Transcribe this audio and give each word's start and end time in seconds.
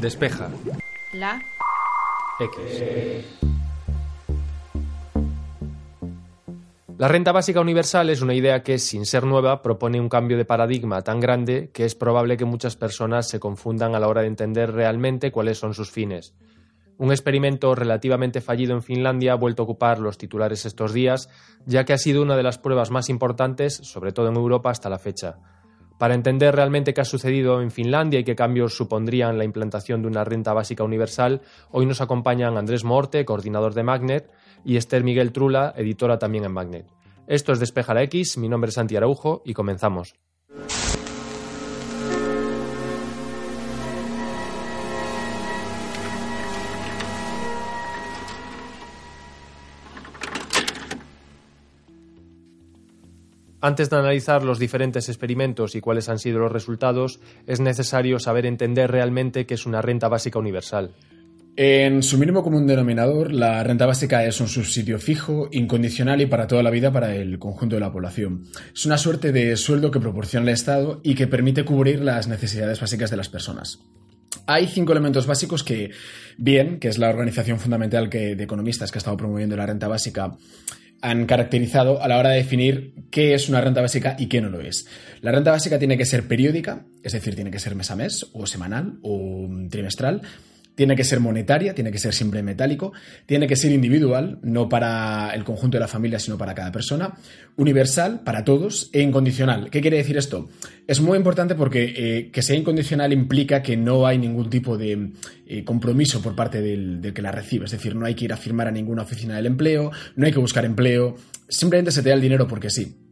Despeja. 0.00 0.50
La. 1.14 1.42
X. 2.38 3.24
La 6.98 7.08
renta 7.08 7.32
básica 7.32 7.60
universal 7.60 8.10
es 8.10 8.20
una 8.20 8.34
idea 8.34 8.62
que, 8.62 8.78
sin 8.78 9.06
ser 9.06 9.24
nueva, 9.24 9.62
propone 9.62 9.98
un 9.98 10.10
cambio 10.10 10.36
de 10.36 10.44
paradigma 10.44 11.02
tan 11.02 11.18
grande 11.20 11.70
que 11.72 11.84
es 11.84 11.94
probable 11.94 12.36
que 12.36 12.44
muchas 12.44 12.76
personas 12.76 13.28
se 13.28 13.40
confundan 13.40 13.94
a 13.94 14.00
la 14.00 14.08
hora 14.08 14.20
de 14.20 14.28
entender 14.28 14.72
realmente 14.72 15.32
cuáles 15.32 15.58
son 15.58 15.72
sus 15.72 15.90
fines. 15.90 16.34
Un 16.98 17.10
experimento 17.10 17.74
relativamente 17.74 18.40
fallido 18.40 18.74
en 18.74 18.82
Finlandia 18.82 19.32
ha 19.32 19.36
vuelto 19.36 19.62
a 19.62 19.64
ocupar 19.64 19.98
los 19.98 20.18
titulares 20.18 20.66
estos 20.66 20.92
días, 20.92 21.28
ya 21.64 21.84
que 21.84 21.94
ha 21.94 21.98
sido 21.98 22.22
una 22.22 22.36
de 22.36 22.42
las 22.42 22.58
pruebas 22.58 22.90
más 22.90 23.08
importantes, 23.08 23.76
sobre 23.76 24.12
todo 24.12 24.28
en 24.28 24.36
Europa, 24.36 24.70
hasta 24.70 24.90
la 24.90 24.98
fecha. 24.98 25.38
Para 25.98 26.14
entender 26.14 26.54
realmente 26.54 26.92
qué 26.92 27.00
ha 27.00 27.06
sucedido 27.06 27.62
en 27.62 27.70
Finlandia 27.70 28.20
y 28.20 28.24
qué 28.24 28.36
cambios 28.36 28.76
supondrían 28.76 29.38
la 29.38 29.44
implantación 29.44 30.02
de 30.02 30.08
una 30.08 30.24
renta 30.24 30.52
básica 30.52 30.84
universal, 30.84 31.40
hoy 31.70 31.86
nos 31.86 32.02
acompañan 32.02 32.58
Andrés 32.58 32.84
Morte, 32.84 33.24
coordinador 33.24 33.72
de 33.72 33.82
Magnet, 33.82 34.30
y 34.62 34.76
Esther 34.76 35.04
Miguel 35.04 35.32
Trula, 35.32 35.72
editora 35.76 36.18
también 36.18 36.44
en 36.44 36.52
Magnet. 36.52 36.86
Esto 37.26 37.52
es 37.52 37.60
Despeja 37.60 37.94
la 37.94 38.02
X, 38.02 38.36
mi 38.36 38.48
nombre 38.48 38.68
es 38.68 38.74
Santi 38.74 38.94
Araujo 38.96 39.42
y 39.44 39.54
comenzamos. 39.54 40.14
Antes 53.66 53.90
de 53.90 53.96
analizar 53.96 54.44
los 54.44 54.60
diferentes 54.60 55.08
experimentos 55.08 55.74
y 55.74 55.80
cuáles 55.80 56.08
han 56.08 56.20
sido 56.20 56.38
los 56.38 56.52
resultados, 56.52 57.18
es 57.48 57.58
necesario 57.58 58.20
saber 58.20 58.46
entender 58.46 58.92
realmente 58.92 59.44
qué 59.44 59.54
es 59.54 59.66
una 59.66 59.82
renta 59.82 60.06
básica 60.06 60.38
universal. 60.38 60.92
En 61.56 62.04
su 62.04 62.16
mínimo 62.16 62.44
común 62.44 62.68
denominador, 62.68 63.32
la 63.32 63.64
renta 63.64 63.84
básica 63.84 64.24
es 64.24 64.40
un 64.40 64.46
subsidio 64.46 65.00
fijo, 65.00 65.48
incondicional 65.50 66.20
y 66.20 66.26
para 66.26 66.46
toda 66.46 66.62
la 66.62 66.70
vida 66.70 66.92
para 66.92 67.16
el 67.16 67.40
conjunto 67.40 67.74
de 67.74 67.80
la 67.80 67.90
población. 67.90 68.44
Es 68.72 68.86
una 68.86 68.98
suerte 68.98 69.32
de 69.32 69.56
sueldo 69.56 69.90
que 69.90 69.98
proporciona 69.98 70.46
el 70.46 70.54
Estado 70.54 71.00
y 71.02 71.16
que 71.16 71.26
permite 71.26 71.64
cubrir 71.64 72.02
las 72.02 72.28
necesidades 72.28 72.80
básicas 72.80 73.10
de 73.10 73.16
las 73.16 73.28
personas. 73.28 73.80
Hay 74.46 74.68
cinco 74.68 74.92
elementos 74.92 75.26
básicos 75.26 75.64
que, 75.64 75.90
bien, 76.38 76.78
que 76.78 76.86
es 76.86 76.98
la 76.98 77.08
organización 77.08 77.58
fundamental 77.58 78.08
que, 78.08 78.36
de 78.36 78.44
economistas 78.44 78.92
que 78.92 78.98
ha 78.98 79.00
estado 79.00 79.16
promoviendo 79.16 79.56
la 79.56 79.66
renta 79.66 79.88
básica, 79.88 80.36
han 81.02 81.26
caracterizado 81.26 82.02
a 82.02 82.08
la 82.08 82.18
hora 82.18 82.30
de 82.30 82.38
definir 82.38 82.94
qué 83.10 83.34
es 83.34 83.48
una 83.48 83.60
renta 83.60 83.80
básica 83.80 84.16
y 84.18 84.26
qué 84.26 84.40
no 84.40 84.48
lo 84.48 84.60
es. 84.60 84.86
La 85.20 85.32
renta 85.32 85.50
básica 85.50 85.78
tiene 85.78 85.96
que 85.96 86.04
ser 86.04 86.26
periódica, 86.26 86.86
es 87.02 87.12
decir, 87.12 87.34
tiene 87.34 87.50
que 87.50 87.58
ser 87.58 87.74
mes 87.74 87.90
a 87.90 87.96
mes, 87.96 88.26
o 88.32 88.46
semanal, 88.46 88.98
o 89.02 89.48
trimestral 89.70 90.22
tiene 90.76 90.94
que 90.94 91.02
ser 91.02 91.18
monetaria, 91.18 91.74
tiene 91.74 91.90
que 91.90 91.98
ser 91.98 92.14
siempre 92.14 92.42
metálico, 92.42 92.92
tiene 93.24 93.48
que 93.48 93.56
ser 93.56 93.72
individual, 93.72 94.38
no 94.42 94.68
para 94.68 95.30
el 95.34 95.42
conjunto 95.42 95.76
de 95.76 95.80
la 95.80 95.88
familia, 95.88 96.20
sino 96.20 96.38
para 96.38 96.54
cada 96.54 96.70
persona, 96.70 97.14
universal 97.56 98.20
para 98.22 98.44
todos 98.44 98.90
e 98.92 99.00
incondicional. 99.00 99.70
¿Qué 99.70 99.80
quiere 99.80 99.96
decir 99.96 100.16
esto? 100.18 100.48
Es 100.86 101.00
muy 101.00 101.16
importante 101.16 101.54
porque 101.54 101.94
eh, 101.96 102.30
que 102.30 102.42
sea 102.42 102.56
incondicional 102.56 103.12
implica 103.12 103.62
que 103.62 103.76
no 103.76 104.06
hay 104.06 104.18
ningún 104.18 104.50
tipo 104.50 104.76
de 104.76 105.12
eh, 105.46 105.64
compromiso 105.64 106.22
por 106.22 106.36
parte 106.36 106.60
del, 106.60 107.00
del 107.00 107.14
que 107.14 107.22
la 107.22 107.32
recibe, 107.32 107.64
es 107.64 107.70
decir, 107.70 107.96
no 107.96 108.06
hay 108.06 108.14
que 108.14 108.26
ir 108.26 108.32
a 108.32 108.36
firmar 108.36 108.68
a 108.68 108.70
ninguna 108.70 109.02
oficina 109.02 109.34
del 109.36 109.46
empleo, 109.46 109.90
no 110.14 110.26
hay 110.26 110.32
que 110.32 110.38
buscar 110.38 110.66
empleo, 110.66 111.16
simplemente 111.48 111.90
se 111.90 112.02
te 112.02 112.10
da 112.10 112.14
el 112.14 112.20
dinero 112.20 112.46
porque 112.46 112.68
sí. 112.70 113.05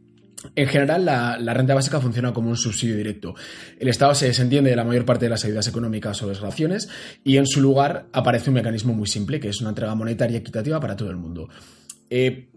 En 0.55 0.67
general, 0.67 1.05
la, 1.05 1.53
renta 1.53 1.73
básica 1.73 1.99
funciona 1.99 2.33
como 2.33 2.49
un 2.49 2.57
subsidio 2.57 2.95
directo. 2.95 3.35
El 3.79 3.87
Estado 3.87 4.13
se 4.15 4.27
desentiende 4.27 4.69
de 4.69 4.75
la 4.75 4.83
mayor 4.83 5.05
parte 5.05 5.25
de 5.25 5.29
las 5.29 5.45
ayudas 5.45 5.67
económicas 5.67 6.21
o 6.21 6.27
desgraciaciones 6.27 6.89
y 7.23 7.37
en 7.37 7.47
su 7.47 7.61
lugar 7.61 8.07
aparece 8.11 8.49
un 8.49 8.55
mecanismo 8.55 8.93
muy 8.93 9.07
simple, 9.07 9.39
que 9.39 9.49
es 9.49 9.61
una 9.61 9.69
entrega 9.69 9.95
monetaria 9.95 10.37
equitativa 10.37 10.79
para 10.79 10.95
todo 10.95 11.09
el 11.09 11.17
mundo. 11.17 11.49
Eh, 12.09 12.49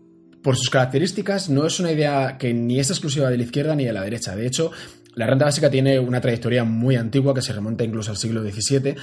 por 0.43 0.57
sus 0.57 0.71
características, 0.71 1.51
no 1.51 1.67
es 1.67 1.81
una 1.81 1.93
idea 1.93 2.39
que 2.39 2.55
ni 2.55 2.79
es 2.79 2.91
exclusiva 2.91 3.31
de 3.31 3.37
la 3.37 3.43
izquierda 3.43 3.75
ni 3.75 3.85
de 3.85 3.93
la 3.93 4.03
derecha. 4.03 4.37
De 4.37 4.47
hecho, 4.47 4.71
la 5.15 5.27
renta 5.27 5.47
básica 5.47 5.69
tiene 5.69 5.99
una 5.99 6.21
trayectoria 6.21 6.65
muy 6.65 6.97
antigua 6.97 7.35
que 7.35 7.43
se 7.43 7.53
remonta 7.53 7.85
incluso 7.85 8.11
al 8.11 8.17
siglo 8.17 8.43
XVII 8.43 8.95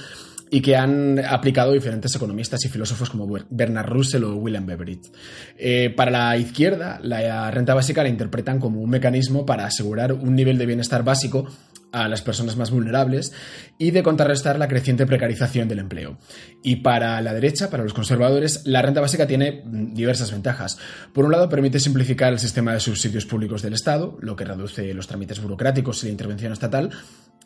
y 0.50 0.60
que 0.60 0.76
han 0.76 1.18
aplicado 1.24 1.72
diferentes 1.72 2.14
economistas 2.14 2.64
y 2.64 2.68
filósofos 2.68 3.10
como 3.10 3.26
Bernard 3.50 3.88
Russell 3.88 4.24
o 4.24 4.36
William 4.36 4.66
Beveridge. 4.66 5.10
Eh, 5.58 5.90
para 5.90 6.10
la 6.10 6.36
izquierda, 6.36 7.00
la 7.02 7.50
renta 7.50 7.74
básica 7.74 8.02
la 8.02 8.08
interpretan 8.08 8.60
como 8.60 8.80
un 8.80 8.90
mecanismo 8.90 9.44
para 9.44 9.66
asegurar 9.66 10.12
un 10.12 10.34
nivel 10.34 10.58
de 10.58 10.66
bienestar 10.66 11.02
básico 11.02 11.48
a 11.92 12.08
las 12.08 12.20
personas 12.20 12.56
más 12.56 12.70
vulnerables 12.70 13.32
y 13.78 13.90
de 13.90 14.02
contrarrestar 14.02 14.58
la 14.58 14.68
creciente 14.68 15.06
precarización 15.06 15.68
del 15.68 15.78
empleo. 15.78 16.18
Y 16.62 16.76
para 16.76 17.20
la 17.22 17.32
derecha, 17.32 17.70
para 17.70 17.84
los 17.84 17.94
conservadores, 17.94 18.62
la 18.66 18.82
renta 18.82 19.00
básica 19.00 19.26
tiene 19.26 19.62
mm, 19.64 19.94
diversas 19.94 20.30
ventajas. 20.30 20.78
Por 21.12 21.24
un 21.24 21.32
lado, 21.32 21.48
permite 21.48 21.80
simplificar 21.80 22.32
el 22.32 22.38
sistema 22.38 22.72
de 22.72 22.80
subsidios 22.80 23.24
públicos 23.24 23.62
del 23.62 23.72
Estado, 23.72 24.18
lo 24.20 24.36
que 24.36 24.44
reduce 24.44 24.92
los 24.94 25.06
trámites 25.06 25.40
burocráticos 25.40 26.02
y 26.02 26.06
la 26.06 26.12
intervención 26.12 26.52
estatal, 26.52 26.90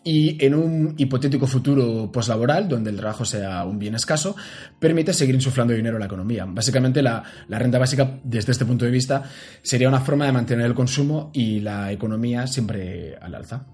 y 0.03 0.43
en 0.44 0.55
un 0.55 0.94
hipotético 0.97 1.47
futuro 1.47 2.11
poslaboral, 2.11 2.69
donde 2.69 2.91
el 2.91 2.97
trabajo 2.97 3.25
sea 3.25 3.65
un 3.65 3.78
bien 3.78 3.94
escaso, 3.94 4.34
permite 4.78 5.12
seguir 5.12 5.34
insuflando 5.34 5.75
dinero 5.75 5.97
a 5.97 6.00
la 6.00 6.06
economía. 6.06 6.47
Básicamente, 6.49 7.03
la, 7.03 7.22
la, 7.49 7.59
renta 7.59 7.78
básica, 7.78 8.19
desde 8.25 8.53
este 8.53 8.65
punto 8.65 8.84
de 8.84 8.91
vista, 8.91 9.25
sería 9.62 9.88
una 9.88 10.00
forma 10.00 10.25
de 10.27 10.33
mantener 10.33 10.66
el 10.66 10.75
consumo 10.75 11.31
y 11.34 11.61
la 11.61 11.93
economía 11.93 12.47
siempre 12.47 13.16
al 13.21 13.34
alza. 13.34 13.66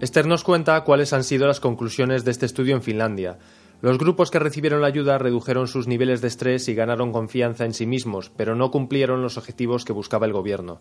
Esther 0.00 0.26
nos 0.26 0.44
cuenta 0.44 0.84
cuáles 0.84 1.14
han 1.14 1.24
sido 1.24 1.46
las 1.46 1.60
conclusiones 1.60 2.24
de 2.24 2.32
este 2.32 2.44
estudio 2.44 2.74
en 2.74 2.82
Finlandia. 2.82 3.38
Los 3.80 3.96
grupos 3.96 4.30
que 4.30 4.38
recibieron 4.38 4.82
la 4.82 4.88
ayuda 4.88 5.16
redujeron 5.16 5.68
sus 5.68 5.86
niveles 5.86 6.20
de 6.20 6.28
estrés 6.28 6.68
y 6.68 6.74
ganaron 6.74 7.12
confianza 7.12 7.64
en 7.64 7.72
sí 7.72 7.86
mismos, 7.86 8.30
pero 8.36 8.54
no 8.54 8.70
cumplieron 8.70 9.22
los 9.22 9.38
objetivos 9.38 9.84
que 9.84 9.94
buscaba 9.94 10.26
el 10.26 10.32
gobierno. 10.32 10.80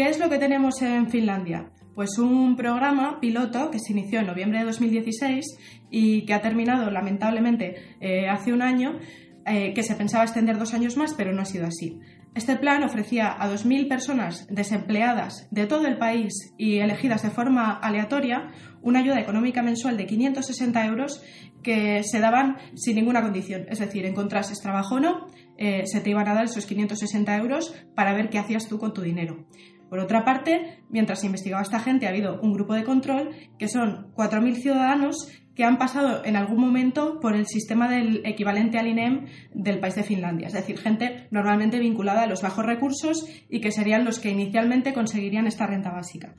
¿Qué 0.00 0.08
es 0.08 0.18
lo 0.18 0.30
que 0.30 0.38
tenemos 0.38 0.80
en 0.80 1.10
Finlandia? 1.10 1.72
Pues 1.94 2.16
un 2.16 2.56
programa 2.56 3.20
piloto 3.20 3.70
que 3.70 3.78
se 3.78 3.92
inició 3.92 4.20
en 4.20 4.28
noviembre 4.28 4.60
de 4.60 4.64
2016 4.64 5.44
y 5.90 6.24
que 6.24 6.32
ha 6.32 6.40
terminado 6.40 6.90
lamentablemente 6.90 7.76
eh, 8.00 8.26
hace 8.26 8.54
un 8.54 8.62
año, 8.62 8.98
eh, 9.44 9.74
que 9.74 9.82
se 9.82 9.96
pensaba 9.96 10.24
extender 10.24 10.56
dos 10.56 10.72
años 10.72 10.96
más, 10.96 11.12
pero 11.12 11.34
no 11.34 11.42
ha 11.42 11.44
sido 11.44 11.66
así. 11.66 12.00
Este 12.34 12.56
plan 12.56 12.82
ofrecía 12.82 13.30
a 13.30 13.52
2.000 13.52 13.88
personas 13.88 14.46
desempleadas 14.48 15.46
de 15.50 15.66
todo 15.66 15.86
el 15.86 15.98
país 15.98 16.32
y 16.56 16.78
elegidas 16.78 17.22
de 17.22 17.28
forma 17.28 17.70
aleatoria 17.70 18.52
una 18.80 19.00
ayuda 19.00 19.20
económica 19.20 19.62
mensual 19.62 19.98
de 19.98 20.06
560 20.06 20.86
euros 20.86 21.22
que 21.62 22.02
se 22.04 22.20
daban 22.20 22.56
sin 22.74 22.96
ninguna 22.96 23.20
condición. 23.20 23.66
Es 23.68 23.80
decir, 23.80 24.06
encontrases 24.06 24.60
trabajo 24.60 24.94
o 24.94 25.00
no, 25.00 25.26
eh, 25.58 25.82
se 25.84 26.00
te 26.00 26.08
iban 26.08 26.26
a 26.26 26.32
dar 26.32 26.44
esos 26.46 26.64
560 26.64 27.36
euros 27.36 27.74
para 27.94 28.14
ver 28.14 28.30
qué 28.30 28.38
hacías 28.38 28.66
tú 28.66 28.78
con 28.78 28.94
tu 28.94 29.02
dinero. 29.02 29.44
Por 29.90 29.98
otra 29.98 30.24
parte, 30.24 30.78
mientras 30.88 31.20
se 31.20 31.26
investigaba 31.26 31.62
esta 31.62 31.80
gente, 31.80 32.06
ha 32.06 32.10
habido 32.10 32.40
un 32.40 32.52
grupo 32.52 32.74
de 32.74 32.84
control 32.84 33.30
que 33.58 33.68
son 33.68 34.14
4.000 34.14 34.54
ciudadanos 34.54 35.28
que 35.56 35.64
han 35.64 35.78
pasado 35.78 36.24
en 36.24 36.36
algún 36.36 36.60
momento 36.60 37.18
por 37.20 37.34
el 37.34 37.46
sistema 37.46 37.90
del 37.90 38.22
equivalente 38.24 38.78
al 38.78 38.86
INEM 38.86 39.26
del 39.52 39.80
país 39.80 39.96
de 39.96 40.04
Finlandia, 40.04 40.46
es 40.46 40.52
decir, 40.52 40.78
gente 40.78 41.26
normalmente 41.32 41.80
vinculada 41.80 42.22
a 42.22 42.26
los 42.26 42.40
bajos 42.40 42.64
recursos 42.64 43.26
y 43.50 43.60
que 43.60 43.72
serían 43.72 44.04
los 44.04 44.20
que 44.20 44.30
inicialmente 44.30 44.94
conseguirían 44.94 45.46
esta 45.46 45.66
renta 45.66 45.90
básica. 45.90 46.34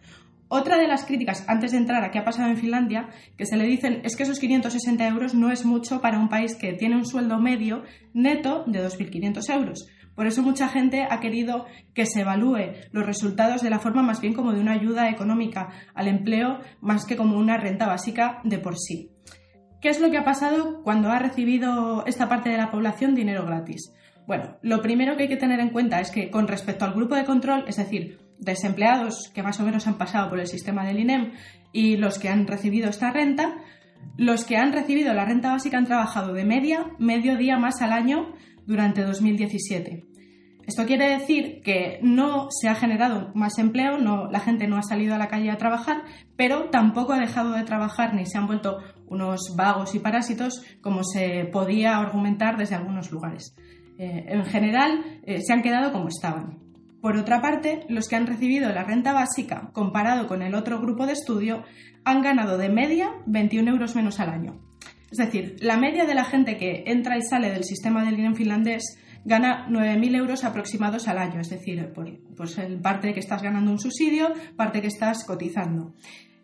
Otra 0.48 0.78
de 0.78 0.88
las 0.88 1.06
críticas 1.06 1.46
antes 1.48 1.72
de 1.72 1.78
entrar 1.78 2.04
a 2.04 2.12
qué 2.12 2.20
ha 2.20 2.26
pasado 2.26 2.50
en 2.50 2.58
Finlandia, 2.58 3.10
que 3.38 3.46
se 3.46 3.58
le 3.58 3.66
dicen 3.66 4.02
es 4.04 4.16
que 4.16 4.24
esos 4.24 4.40
560 4.40 5.08
euros 5.08 5.34
no 5.34 5.52
es 5.52 5.66
mucho 5.66 6.02
para 6.02 6.20
un 6.20 6.28
país 6.28 6.56
que 6.56 6.74
tiene 6.74 6.96
un 6.96 7.06
sueldo 7.06 7.40
medio 7.40 7.84
neto 8.14 8.64
de 8.66 8.86
2.500 8.86 9.54
euros. 9.54 9.88
Por 10.16 10.28
eso 10.28 10.42
mucha 10.42 10.68
gente 10.68 11.08
ha 11.10 11.20
querido 11.20 11.66
que 11.94 12.06
se 12.06 12.22
evalúe 12.22 12.74
los 12.92 13.06
resultados 13.06 13.62
de 13.62 13.70
la 13.70 13.80
forma 13.80 14.04
más 14.04 14.22
bien 14.22 14.34
como 14.34 14.54
de 14.54 14.60
una 14.60 14.74
ayuda 14.74 15.10
económica 15.10 15.70
al 15.94 16.08
empleo 16.08 16.60
más 16.82 17.06
que 17.06 17.16
como 17.16 17.38
una 17.38 17.58
renta 17.58 17.88
básica 17.88 18.42
de 18.44 18.60
por 18.60 18.78
sí. 18.78 19.10
¿Qué 19.82 19.90
es 19.90 20.00
lo 20.00 20.12
que 20.12 20.18
ha 20.18 20.24
pasado 20.24 20.84
cuando 20.84 21.10
ha 21.10 21.18
recibido 21.18 22.06
esta 22.06 22.30
parte 22.30 22.50
de 22.50 22.58
la 22.58 22.70
población 22.70 23.16
dinero 23.16 23.46
gratis? 23.46 23.92
Bueno, 24.28 24.58
lo 24.62 24.82
primero 24.82 25.18
que 25.18 25.24
hay 25.24 25.30
que 25.30 25.38
tener 25.38 25.60
en 25.60 25.70
cuenta 25.70 26.00
es 26.00 26.12
que 26.12 26.30
con 26.30 26.48
respecto 26.48 26.86
al 26.86 26.94
grupo 26.94 27.16
de 27.16 27.26
control, 27.26 27.66
es 27.68 27.78
decir, 27.78 28.20
desempleados 28.38 29.32
que 29.34 29.44
más 29.44 29.60
o 29.60 29.64
menos 29.64 29.88
han 29.88 29.98
pasado 29.98 30.30
por 30.30 30.40
el 30.40 30.48
sistema 30.48 30.86
del 30.86 31.00
INEM 31.00 31.32
y 31.72 31.98
los 31.98 32.20
que 32.20 32.30
han 32.30 32.48
recibido 32.48 32.90
esta 32.90 33.12
renta, 33.12 33.56
los 34.18 34.46
que 34.46 34.58
han 34.58 34.74
recibido 34.74 35.14
la 35.14 35.26
renta 35.26 35.52
básica 35.52 35.78
han 35.78 35.86
trabajado 35.86 36.34
de 36.34 36.46
media 36.46 36.88
medio 37.00 37.38
día 37.38 37.58
más 37.58 37.82
al 37.82 37.94
año 37.94 38.34
durante 38.66 39.04
2017. 39.04 40.12
Esto 40.68 40.86
quiere 40.86 41.10
decir 41.10 41.62
que 41.64 42.00
no 42.02 42.48
se 42.50 42.70
ha 42.70 42.76
generado 42.76 43.32
más 43.34 43.58
empleo, 43.58 43.98
no, 43.98 44.30
la 44.30 44.40
gente 44.40 44.68
no 44.68 44.78
ha 44.78 44.84
salido 44.84 45.16
a 45.16 45.18
la 45.18 45.28
calle 45.28 45.50
a 45.50 45.58
trabajar, 45.58 46.04
pero 46.36 46.70
tampoco 46.70 47.14
ha 47.14 47.20
dejado 47.20 47.54
de 47.54 47.64
trabajar 47.64 48.14
ni 48.14 48.26
se 48.26 48.38
han 48.38 48.48
vuelto 48.48 48.78
unos 49.08 49.56
vagos 49.58 49.96
y 49.96 50.00
parásitos 50.00 50.64
como 50.82 51.04
se 51.04 51.46
podía 51.52 51.98
argumentar 51.98 52.58
desde 52.58 52.76
algunos 52.76 53.12
lugares. 53.12 53.56
Eh, 53.98 54.26
en 54.30 54.46
general, 54.46 55.20
eh, 55.24 55.42
se 55.42 55.52
han 55.52 55.62
quedado 55.62 55.92
como 55.92 56.08
estaban. 56.08 56.60
Por 57.02 57.18
otra 57.18 57.42
parte, 57.42 57.86
los 57.90 58.08
que 58.08 58.16
han 58.16 58.28
recibido 58.28 58.70
la 58.70 58.84
renta 58.84 59.12
básica, 59.12 59.72
comparado 59.74 60.28
con 60.28 60.44
el 60.44 60.54
otro 60.54 60.80
grupo 60.80 61.08
de 61.08 61.14
estudio, 61.14 61.64
han 62.06 62.22
ganado 62.22 62.58
de 62.58 62.70
media 62.70 63.12
21 63.26 63.72
euros 63.72 63.96
menos 63.96 64.20
al 64.20 64.30
año. 64.30 64.71
Es 65.12 65.18
decir, 65.18 65.58
la 65.60 65.78
media 65.78 66.06
de 66.06 66.16
la 66.16 66.24
gente 66.24 66.58
que 66.58 66.84
entra 66.88 67.18
y 67.18 67.22
sale 67.22 67.52
del 67.52 67.66
sistema 67.66 68.06
del 68.06 68.18
INEM 68.18 68.36
finlandés 68.36 68.98
gana 69.26 69.68
9.000 69.70 70.16
euros 70.16 70.44
aproximados 70.44 71.08
al 71.08 71.18
año, 71.18 71.42
es 71.42 71.50
decir, 71.50 71.94
pues 72.36 72.58
en 72.58 72.82
parte 72.82 73.14
que 73.14 73.20
estás 73.20 73.42
ganando 73.42 73.72
un 73.72 73.80
subsidio, 73.80 74.32
parte 74.56 74.82
que 74.82 74.88
estás 74.88 75.26
cotizando. 75.26 75.94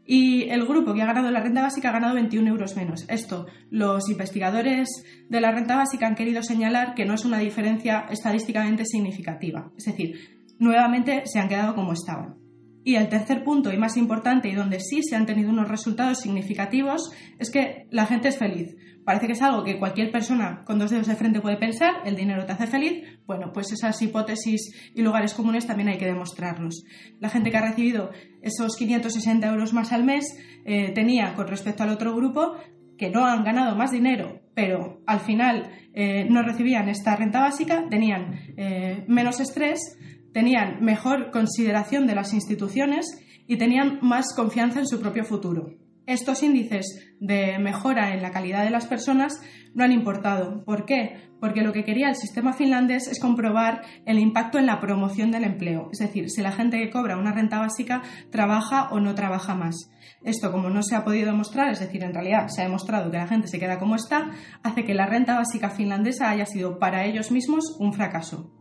Y 0.06 0.44
el 0.50 0.66
grupo 0.66 0.94
que 0.94 1.02
ha 1.02 1.06
ganado 1.06 1.32
la 1.32 1.42
renta 1.42 1.62
básica 1.62 1.90
ha 1.90 1.94
ganado 1.94 2.14
21 2.16 2.48
euros 2.48 2.78
menos. 2.78 3.06
Esto, 3.10 3.46
los 3.70 4.10
investigadores 4.10 4.88
de 5.28 5.42
la 5.42 5.52
renta 5.52 5.76
básica 5.76 6.08
han 6.08 6.16
querido 6.16 6.42
señalar 6.44 6.94
que 6.94 7.06
no 7.06 7.14
es 7.14 7.26
una 7.26 7.40
diferencia 7.40 8.06
estadísticamente 8.10 8.86
significativa. 8.86 9.70
Es 9.78 9.84
decir, 9.84 10.46
nuevamente 10.60 11.24
se 11.26 11.40
han 11.40 11.50
quedado 11.50 11.76
como 11.76 11.92
estaban. 11.92 12.47
Y 12.88 12.96
el 12.96 13.10
tercer 13.10 13.44
punto 13.44 13.74
y 13.74 13.78
más 13.78 13.98
importante 13.98 14.48
y 14.48 14.56
donde 14.56 14.80
sí 14.80 15.04
se 15.04 15.18
han 15.18 15.26
tenido 15.26 15.50
unos 15.50 15.68
resultados 15.68 16.20
significativos 16.20 17.12
es 17.38 17.52
que 17.52 17.86
la 17.92 18.06
gente 18.06 18.30
es 18.30 18.38
feliz. 18.38 18.78
Parece 19.04 19.28
que 19.28 19.34
es 19.34 19.42
algo 19.42 19.66
que 19.66 19.78
cualquier 19.78 20.10
persona 20.10 20.64
con 20.64 20.80
dos 20.80 20.92
dedos 20.92 21.08
de 21.08 21.18
frente 21.18 21.42
puede 21.42 21.58
pensar, 21.58 21.96
el 22.06 22.16
dinero 22.16 22.46
te 22.46 22.54
hace 22.54 22.66
feliz, 22.66 23.04
bueno, 23.26 23.52
pues 23.52 23.74
esas 23.74 24.02
hipótesis 24.02 24.94
y 24.96 25.02
lugares 25.02 25.34
comunes 25.34 25.68
también 25.68 25.90
hay 25.90 25.98
que 25.98 26.06
demostrarlos. 26.06 26.86
La 27.20 27.28
gente 27.28 27.52
que 27.52 27.58
ha 27.58 27.68
recibido 27.70 28.12
esos 28.42 28.78
560 28.78 29.46
euros 29.46 29.74
más 29.74 29.92
al 29.92 30.06
mes 30.06 30.38
eh, 30.64 30.94
tenía 30.96 31.34
con 31.36 31.50
respecto 31.50 31.84
al 31.84 31.90
otro 31.90 32.16
grupo 32.16 32.56
que 32.98 33.10
no 33.10 33.26
han 33.26 33.44
ganado 33.44 33.76
más 33.76 33.92
dinero, 33.92 34.40
pero 34.54 35.02
al 35.06 35.20
final 35.20 35.72
eh, 35.94 36.26
no 36.30 36.42
recibían 36.42 36.88
esta 36.88 37.18
renta 37.18 37.42
básica, 37.42 37.90
tenían 37.90 38.40
eh, 38.56 39.04
menos 39.10 39.42
estrés, 39.42 39.98
tenían 40.38 40.84
mejor 40.84 41.32
consideración 41.32 42.06
de 42.06 42.14
las 42.14 42.32
instituciones 42.32 43.08
y 43.48 43.58
tenían 43.58 43.98
más 44.04 44.36
confianza 44.36 44.78
en 44.80 44.86
su 44.86 45.02
propio 45.02 45.26
futuro. 45.26 45.72
Estos 46.06 46.44
índices 46.44 46.86
de 47.20 47.58
mejora 47.58 48.14
en 48.14 48.22
la 48.22 48.30
calidad 48.30 48.64
de 48.64 48.70
las 48.70 48.86
personas 48.86 49.42
no 49.74 49.84
han 49.84 49.92
importado. 49.92 50.64
¿Por 50.64 50.86
qué? 50.86 51.32
Porque 51.40 51.64
lo 51.64 51.74
que 51.74 51.84
quería 51.84 52.10
el 52.10 52.16
sistema 52.16 52.54
finlandés 52.54 53.08
es 53.08 53.20
comprobar 53.20 53.82
el 54.06 54.20
impacto 54.20 54.60
en 54.60 54.68
la 54.68 54.80
promoción 54.80 55.32
del 55.32 55.44
empleo, 55.44 55.90
es 55.92 55.98
decir, 55.98 56.30
si 56.30 56.44
la 56.44 56.52
gente 56.52 56.78
que 56.78 56.92
cobra 56.92 57.18
una 57.18 57.34
renta 57.34 57.58
básica 57.58 58.04
trabaja 58.30 58.90
o 58.92 59.00
no 59.00 59.16
trabaja 59.16 59.56
más. 59.56 59.90
Esto, 60.22 60.52
como 60.52 60.70
no 60.70 60.84
se 60.84 60.96
ha 60.96 61.04
podido 61.04 61.32
demostrar, 61.32 61.72
es 61.72 61.80
decir, 61.80 62.04
en 62.04 62.14
realidad 62.14 62.48
se 62.50 62.62
ha 62.62 62.66
demostrado 62.66 63.10
que 63.10 63.18
la 63.18 63.28
gente 63.28 63.48
se 63.48 63.58
queda 63.58 63.80
como 63.80 63.96
está, 63.96 64.30
hace 64.62 64.86
que 64.86 64.94
la 64.94 65.08
renta 65.08 65.36
básica 65.36 65.72
finlandesa 65.72 66.30
haya 66.30 66.46
sido 66.46 66.78
para 66.78 67.06
ellos 67.06 67.32
mismos 67.32 67.76
un 67.80 67.92
fracaso. 67.92 68.54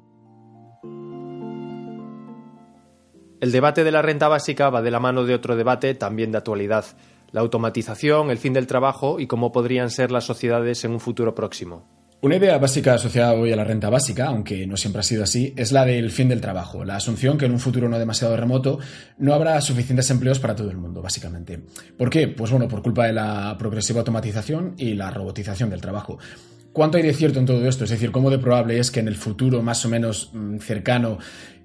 El 3.40 3.52
debate 3.52 3.84
de 3.84 3.92
la 3.92 4.00
renta 4.00 4.28
básica 4.28 4.70
va 4.70 4.80
de 4.80 4.90
la 4.90 5.00
mano 5.00 5.24
de 5.24 5.34
otro 5.34 5.56
debate 5.56 5.94
también 5.94 6.32
de 6.32 6.38
actualidad, 6.38 6.86
la 7.32 7.42
automatización, 7.42 8.30
el 8.30 8.38
fin 8.38 8.54
del 8.54 8.66
trabajo 8.66 9.20
y 9.20 9.26
cómo 9.26 9.52
podrían 9.52 9.90
ser 9.90 10.10
las 10.10 10.24
sociedades 10.24 10.84
en 10.84 10.92
un 10.92 11.00
futuro 11.00 11.34
próximo. 11.34 11.86
Una 12.22 12.36
idea 12.36 12.56
básica 12.56 12.94
asociada 12.94 13.34
hoy 13.34 13.52
a 13.52 13.56
la 13.56 13.64
renta 13.64 13.90
básica, 13.90 14.28
aunque 14.28 14.66
no 14.66 14.78
siempre 14.78 15.00
ha 15.00 15.02
sido 15.02 15.22
así, 15.22 15.52
es 15.54 15.70
la 15.70 15.84
del 15.84 16.10
fin 16.10 16.28
del 16.28 16.40
trabajo, 16.40 16.82
la 16.82 16.96
asunción 16.96 17.36
que 17.36 17.44
en 17.44 17.52
un 17.52 17.60
futuro 17.60 17.90
no 17.90 17.98
demasiado 17.98 18.34
remoto 18.38 18.78
no 19.18 19.34
habrá 19.34 19.60
suficientes 19.60 20.10
empleos 20.10 20.38
para 20.38 20.56
todo 20.56 20.70
el 20.70 20.78
mundo, 20.78 21.02
básicamente. 21.02 21.60
¿Por 21.98 22.08
qué? 22.08 22.28
Pues 22.28 22.50
bueno, 22.50 22.68
por 22.68 22.80
culpa 22.80 23.06
de 23.06 23.12
la 23.12 23.54
progresiva 23.58 23.98
automatización 23.98 24.74
y 24.78 24.94
la 24.94 25.10
robotización 25.10 25.68
del 25.68 25.82
trabajo. 25.82 26.18
¿Cuánto 26.72 26.98
hay 26.98 27.04
de 27.04 27.14
cierto 27.14 27.38
en 27.38 27.46
todo 27.46 27.66
esto? 27.66 27.84
Es 27.84 27.90
decir, 27.90 28.10
¿cómo 28.10 28.30
de 28.30 28.38
probable 28.38 28.78
es 28.78 28.90
que 28.90 29.00
en 29.00 29.08
el 29.08 29.16
futuro 29.16 29.62
más 29.62 29.84
o 29.86 29.88
menos 29.88 30.30
mm, 30.34 30.58
cercano 30.58 31.16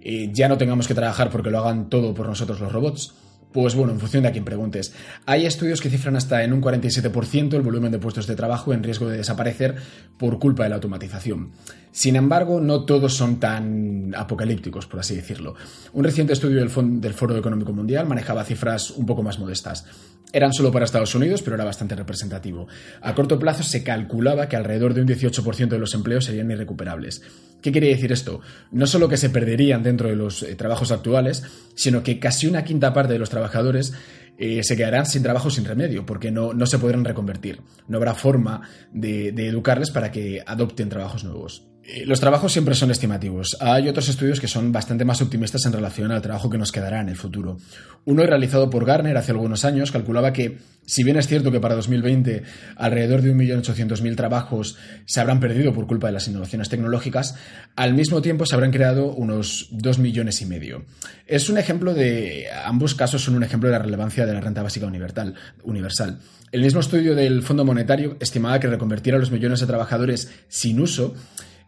eh, 0.01 0.29
ya 0.33 0.47
no 0.47 0.57
tengamos 0.57 0.87
que 0.87 0.93
trabajar 0.93 1.29
porque 1.29 1.51
lo 1.51 1.59
hagan 1.59 1.89
todo 1.89 2.13
por 2.13 2.27
nosotros 2.27 2.59
los 2.59 2.71
robots? 2.71 3.13
Pues 3.51 3.75
bueno, 3.75 3.91
en 3.91 3.99
función 3.99 4.23
de 4.23 4.29
a 4.29 4.31
quien 4.31 4.45
preguntes. 4.45 4.93
Hay 5.25 5.45
estudios 5.45 5.81
que 5.81 5.89
cifran 5.89 6.15
hasta 6.15 6.41
en 6.43 6.53
un 6.53 6.61
47% 6.61 7.53
el 7.53 7.61
volumen 7.61 7.91
de 7.91 7.99
puestos 7.99 8.25
de 8.25 8.35
trabajo 8.35 8.73
en 8.73 8.81
riesgo 8.81 9.09
de 9.09 9.17
desaparecer 9.17 9.75
por 10.17 10.39
culpa 10.39 10.63
de 10.63 10.69
la 10.69 10.75
automatización. 10.75 11.51
Sin 11.91 12.15
embargo, 12.15 12.61
no 12.61 12.85
todos 12.85 13.13
son 13.13 13.41
tan 13.41 14.13
apocalípticos, 14.15 14.85
por 14.85 15.01
así 15.01 15.15
decirlo. 15.15 15.55
Un 15.91 16.05
reciente 16.05 16.31
estudio 16.31 16.59
del, 16.59 17.01
del 17.01 17.13
Foro 17.13 17.35
Económico 17.35 17.73
Mundial 17.73 18.07
manejaba 18.07 18.45
cifras 18.45 18.91
un 18.91 19.05
poco 19.05 19.21
más 19.21 19.37
modestas. 19.37 19.85
Eran 20.33 20.53
solo 20.53 20.71
para 20.71 20.85
Estados 20.85 21.13
Unidos, 21.13 21.41
pero 21.41 21.55
era 21.55 21.65
bastante 21.65 21.95
representativo. 21.95 22.67
A 23.01 23.13
corto 23.13 23.37
plazo 23.37 23.63
se 23.63 23.83
calculaba 23.83 24.47
que 24.47 24.55
alrededor 24.55 24.93
de 24.93 25.01
un 25.01 25.07
18% 25.07 25.67
de 25.67 25.79
los 25.79 25.93
empleos 25.93 26.25
serían 26.25 26.51
irrecuperables. 26.51 27.21
¿Qué 27.61 27.71
quiere 27.71 27.89
decir 27.89 28.11
esto? 28.11 28.41
No 28.71 28.87
solo 28.87 29.09
que 29.09 29.17
se 29.17 29.29
perderían 29.29 29.83
dentro 29.83 30.07
de 30.07 30.15
los 30.15 30.43
eh, 30.43 30.55
trabajos 30.55 30.91
actuales, 30.91 31.43
sino 31.75 32.01
que 32.01 32.19
casi 32.19 32.47
una 32.47 32.63
quinta 32.63 32.93
parte 32.93 33.13
de 33.13 33.19
los 33.19 33.29
trabajadores 33.29 33.93
eh, 34.37 34.63
se 34.63 34.77
quedarán 34.77 35.05
sin 35.05 35.21
trabajo 35.21 35.49
sin 35.49 35.65
remedio, 35.65 36.05
porque 36.05 36.31
no, 36.31 36.53
se 36.65 36.79
podrán 36.79 37.03
reconvertir. 37.03 37.61
No 37.87 37.97
habrá 37.97 38.15
forma 38.15 38.61
de 38.91 39.29
educarles 39.29 39.91
para 39.91 40.11
que 40.11 40.41
adopten 40.45 40.89
trabajos 40.89 41.23
nuevos. 41.23 41.70
Eh, 41.83 42.05
los 42.05 42.19
trabajos 42.19 42.51
siempre 42.51 42.75
son 42.75 42.91
estimativos. 42.91 43.57
Hay 43.59 43.89
otros 43.89 44.07
estudios 44.07 44.39
que 44.39 44.47
son 44.47 44.71
bastante 44.71 45.03
más 45.03 45.21
optimistas 45.21 45.65
en 45.65 45.73
relación 45.73 46.11
al 46.11 46.21
trabajo 46.21 46.49
que 46.49 46.57
nos 46.57 46.71
quedará 46.71 47.01
en 47.01 47.09
el 47.09 47.15
futuro. 47.15 47.57
Uno 48.05 48.23
realizado 48.23 48.69
por 48.69 48.85
Garner 48.85 49.17
hace 49.17 49.31
algunos 49.31 49.65
años 49.65 49.91
calculaba 49.91 50.31
que, 50.31 50.59
si 50.85 51.03
bien 51.03 51.17
es 51.17 51.27
cierto 51.27 51.51
que 51.51 51.59
para 51.59 51.73
2020 51.75 52.43
alrededor 52.75 53.21
de 53.21 53.33
1.800.000 53.33 54.15
trabajos 54.15 54.77
se 55.05 55.19
habrán 55.21 55.39
perdido 55.39 55.73
por 55.73 55.87
culpa 55.87 56.07
de 56.07 56.13
las 56.13 56.27
innovaciones 56.27 56.69
tecnológicas, 56.69 57.35
al 57.75 57.95
mismo 57.95 58.21
tiempo 58.21 58.45
se 58.45 58.53
habrán 58.53 58.71
creado 58.71 59.11
unos 59.13 59.67
2 59.71 59.99
millones 59.99 60.41
y 60.41 60.45
medio. 60.45 60.85
Es 61.25 61.49
un 61.49 61.57
ejemplo 61.57 61.95
de, 61.95 62.45
ambos 62.63 62.93
casos 62.93 63.23
son 63.23 63.35
un 63.35 63.43
ejemplo 63.43 63.69
de 63.69 63.77
la 63.77 63.83
relevancia 63.83 64.27
de 64.27 64.33
la 64.33 64.41
renta 64.41 64.61
básica 64.61 64.85
universal. 64.85 66.19
El 66.51 66.61
mismo 66.61 66.81
estudio 66.81 67.15
del 67.15 67.41
Fondo 67.41 67.65
Monetario 67.65 68.17
estimaba 68.19 68.59
que 68.59 68.67
reconvertir 68.67 69.15
a 69.15 69.17
los 69.17 69.31
millones 69.31 69.61
de 69.61 69.67
trabajadores 69.67 70.29
sin 70.47 70.79
uso 70.79 71.15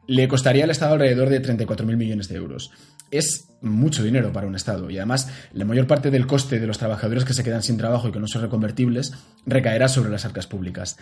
le 0.07 0.27
costaría 0.27 0.63
al 0.63 0.71
Estado 0.71 0.93
alrededor 0.93 1.29
de 1.29 1.41
34.000 1.41 1.95
millones 1.95 2.27
de 2.27 2.35
euros. 2.35 2.71
Es 3.11 3.49
mucho 3.61 4.03
dinero 4.03 4.33
para 4.33 4.47
un 4.47 4.55
Estado 4.55 4.89
y 4.89 4.97
además 4.97 5.29
la 5.53 5.65
mayor 5.65 5.87
parte 5.87 6.11
del 6.11 6.27
coste 6.27 6.59
de 6.59 6.67
los 6.67 6.77
trabajadores 6.77 7.25
que 7.25 7.33
se 7.33 7.43
quedan 7.43 7.63
sin 7.63 7.77
trabajo 7.77 8.09
y 8.09 8.11
que 8.11 8.19
no 8.19 8.27
son 8.27 8.41
reconvertibles 8.41 9.13
recaerá 9.45 9.87
sobre 9.87 10.09
las 10.09 10.25
arcas 10.25 10.47
públicas. 10.47 10.97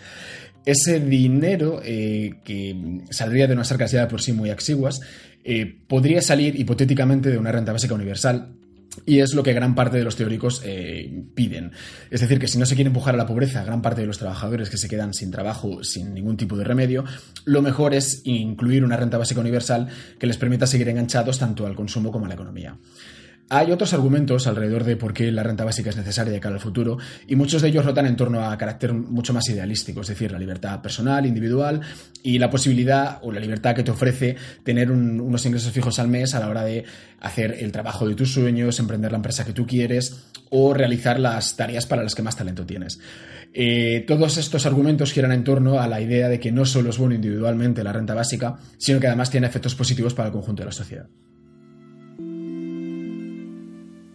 Ese 0.64 1.00
dinero 1.00 1.80
eh, 1.84 2.34
que 2.44 3.02
saldría 3.10 3.46
de 3.46 3.54
unas 3.54 3.72
arcas 3.72 3.90
ya 3.92 4.06
por 4.08 4.20
sí 4.20 4.32
muy 4.32 4.50
exiguas 4.50 5.00
eh, 5.44 5.78
podría 5.88 6.22
salir 6.22 6.58
hipotéticamente 6.58 7.30
de 7.30 7.38
una 7.38 7.50
renta 7.50 7.72
básica 7.72 7.94
universal 7.94 8.50
y 9.06 9.20
es 9.20 9.34
lo 9.34 9.42
que 9.42 9.52
gran 9.52 9.74
parte 9.74 9.96
de 9.96 10.04
los 10.04 10.16
teóricos 10.16 10.62
eh, 10.64 11.24
piden. 11.34 11.72
Es 12.10 12.20
decir, 12.20 12.38
que 12.38 12.48
si 12.48 12.58
no 12.58 12.66
se 12.66 12.74
quiere 12.74 12.88
empujar 12.88 13.14
a 13.14 13.18
la 13.18 13.26
pobreza 13.26 13.64
gran 13.64 13.82
parte 13.82 14.02
de 14.02 14.06
los 14.06 14.18
trabajadores 14.18 14.70
que 14.70 14.76
se 14.76 14.88
quedan 14.88 15.14
sin 15.14 15.30
trabajo, 15.30 15.82
sin 15.82 16.14
ningún 16.14 16.36
tipo 16.36 16.56
de 16.56 16.64
remedio, 16.64 17.04
lo 17.44 17.62
mejor 17.62 17.94
es 17.94 18.22
incluir 18.24 18.84
una 18.84 18.96
renta 18.96 19.18
básica 19.18 19.40
universal 19.40 19.88
que 20.18 20.26
les 20.26 20.36
permita 20.36 20.66
seguir 20.66 20.88
enganchados 20.88 21.38
tanto 21.38 21.66
al 21.66 21.74
consumo 21.74 22.12
como 22.12 22.26
a 22.26 22.28
la 22.28 22.34
economía. 22.34 22.76
Hay 23.54 23.70
otros 23.70 23.92
argumentos 23.92 24.46
alrededor 24.46 24.82
de 24.82 24.96
por 24.96 25.12
qué 25.12 25.30
la 25.30 25.42
renta 25.42 25.62
básica 25.62 25.90
es 25.90 25.96
necesaria 25.98 26.32
de 26.32 26.40
cara 26.40 26.54
al 26.54 26.60
futuro 26.62 26.96
y 27.26 27.36
muchos 27.36 27.60
de 27.60 27.68
ellos 27.68 27.84
rotan 27.84 28.06
en 28.06 28.16
torno 28.16 28.42
a 28.42 28.56
carácter 28.56 28.94
mucho 28.94 29.34
más 29.34 29.46
idealístico, 29.50 30.00
es 30.00 30.06
decir, 30.06 30.32
la 30.32 30.38
libertad 30.38 30.80
personal, 30.80 31.26
individual 31.26 31.82
y 32.22 32.38
la 32.38 32.48
posibilidad 32.48 33.18
o 33.20 33.30
la 33.30 33.40
libertad 33.40 33.74
que 33.74 33.82
te 33.82 33.90
ofrece 33.90 34.36
tener 34.64 34.90
unos 34.90 35.44
ingresos 35.44 35.70
fijos 35.70 35.98
al 35.98 36.08
mes 36.08 36.34
a 36.34 36.40
la 36.40 36.48
hora 36.48 36.64
de 36.64 36.86
hacer 37.20 37.56
el 37.60 37.70
trabajo 37.72 38.08
de 38.08 38.14
tus 38.14 38.32
sueños, 38.32 38.78
emprender 38.78 39.12
la 39.12 39.16
empresa 39.16 39.44
que 39.44 39.52
tú 39.52 39.66
quieres 39.66 40.30
o 40.48 40.72
realizar 40.72 41.20
las 41.20 41.54
tareas 41.54 41.84
para 41.84 42.02
las 42.02 42.14
que 42.14 42.22
más 42.22 42.36
talento 42.36 42.64
tienes. 42.64 43.00
Eh, 43.52 44.02
todos 44.08 44.38
estos 44.38 44.64
argumentos 44.64 45.12
giran 45.12 45.32
en 45.32 45.44
torno 45.44 45.78
a 45.78 45.86
la 45.86 46.00
idea 46.00 46.30
de 46.30 46.40
que 46.40 46.52
no 46.52 46.64
solo 46.64 46.88
es 46.88 46.96
bueno 46.96 47.14
individualmente 47.14 47.84
la 47.84 47.92
renta 47.92 48.14
básica, 48.14 48.56
sino 48.78 48.98
que 48.98 49.08
además 49.08 49.30
tiene 49.30 49.46
efectos 49.46 49.74
positivos 49.74 50.14
para 50.14 50.28
el 50.28 50.32
conjunto 50.32 50.62
de 50.62 50.66
la 50.66 50.72
sociedad. 50.72 51.06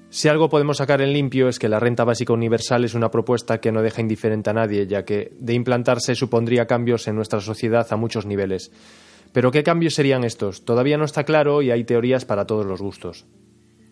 Si 0.10 0.30
algo 0.30 0.48
podemos 0.48 0.78
sacar 0.78 1.02
en 1.02 1.12
limpio 1.12 1.50
es 1.50 1.60
que 1.60 1.68
la 1.68 1.82
renta 1.82 2.06
básica 2.06 2.32
universal 2.32 2.86
es 2.86 2.94
una 2.94 3.12
propuesta 3.12 3.60
que 3.60 3.74
no 3.74 3.82
deja 3.82 4.02
indiferente 4.02 4.50
a 4.50 4.54
nadie, 4.54 4.88
ya 4.88 5.04
que 5.04 5.34
de 5.38 5.54
implantarse 5.54 6.16
supondría 6.16 6.66
cambios 6.66 7.08
en 7.10 7.16
nuestra 7.16 7.42
sociedad 7.42 7.86
a 7.92 7.98
muchos 7.98 8.26
niveles. 8.26 8.72
Pero 9.34 9.52
¿qué 9.52 9.64
cambios 9.64 9.96
serían 9.96 10.24
estos? 10.24 10.64
Todavía 10.64 10.98
no 10.98 11.04
está 11.04 11.26
claro 11.26 11.62
y 11.62 11.72
hay 11.72 11.84
teorías 11.84 12.24
para 12.24 12.46
todos 12.46 12.66
los 12.66 12.82
gustos. 12.82 13.26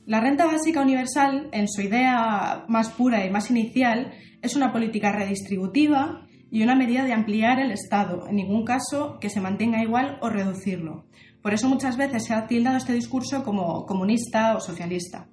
La 0.05 0.21
renta 0.21 0.45
básica 0.45 0.81
universal, 0.81 1.49
en 1.51 1.67
su 1.67 1.81
idea 1.81 2.63
más 2.69 2.91
pura 2.91 3.25
y 3.25 3.29
más 3.29 3.51
inicial, 3.51 4.13
es 4.41 4.55
una 4.55 4.71
política 4.71 5.11
redistributiva 5.11 6.27
y 6.49 6.63
una 6.63 6.75
medida 6.75 7.03
de 7.03 7.11
ampliar 7.11 7.59
el 7.59 7.71
Estado, 7.71 8.27
en 8.29 8.37
ningún 8.37 8.63
caso 8.63 9.17
que 9.19 9.29
se 9.29 9.41
mantenga 9.41 9.83
igual 9.83 10.17
o 10.21 10.29
reducirlo. 10.29 11.05
Por 11.41 11.53
eso 11.53 11.67
muchas 11.67 11.97
veces 11.97 12.23
se 12.23 12.33
ha 12.33 12.47
tildado 12.47 12.77
este 12.77 12.93
discurso 12.93 13.43
como 13.43 13.85
comunista 13.85 14.55
o 14.55 14.61
socialista. 14.61 15.27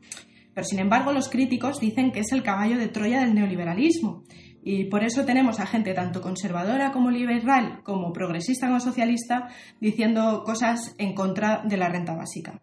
Pero 0.54 0.64
sin 0.64 0.78
embargo, 0.78 1.12
los 1.12 1.28
críticos 1.28 1.80
dicen 1.80 2.12
que 2.12 2.20
es 2.20 2.32
el 2.32 2.42
caballo 2.42 2.78
de 2.78 2.88
Troya 2.88 3.20
del 3.20 3.34
neoliberalismo. 3.34 4.24
Y 4.64 4.84
por 4.84 5.02
eso 5.02 5.24
tenemos 5.24 5.58
a 5.58 5.66
gente 5.66 5.92
tanto 5.92 6.20
conservadora 6.20 6.92
como 6.92 7.10
liberal, 7.10 7.80
como 7.82 8.12
progresista 8.12 8.68
como 8.68 8.80
socialista, 8.80 9.48
diciendo 9.80 10.44
cosas 10.44 10.94
en 10.98 11.14
contra 11.14 11.62
de 11.64 11.76
la 11.76 11.88
renta 11.88 12.14
básica. 12.14 12.60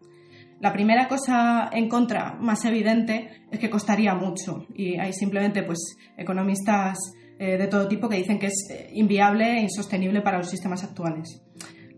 La 0.60 0.72
primera 0.72 1.08
cosa 1.08 1.70
en 1.72 1.88
contra 1.88 2.34
más 2.34 2.64
evidente 2.64 3.44
es 3.50 3.58
que 3.58 3.70
costaría 3.70 4.14
mucho 4.14 4.66
y 4.74 4.98
hay 4.98 5.12
simplemente 5.14 5.62
pues 5.62 5.96
economistas 6.18 6.98
eh, 7.38 7.56
de 7.56 7.66
todo 7.66 7.88
tipo 7.88 8.10
que 8.10 8.18
dicen 8.18 8.38
que 8.38 8.48
es 8.48 8.68
eh, 8.70 8.90
inviable 8.92 9.56
e 9.56 9.62
insostenible 9.62 10.20
para 10.20 10.36
los 10.36 10.50
sistemas 10.50 10.84
actuales. 10.84 11.42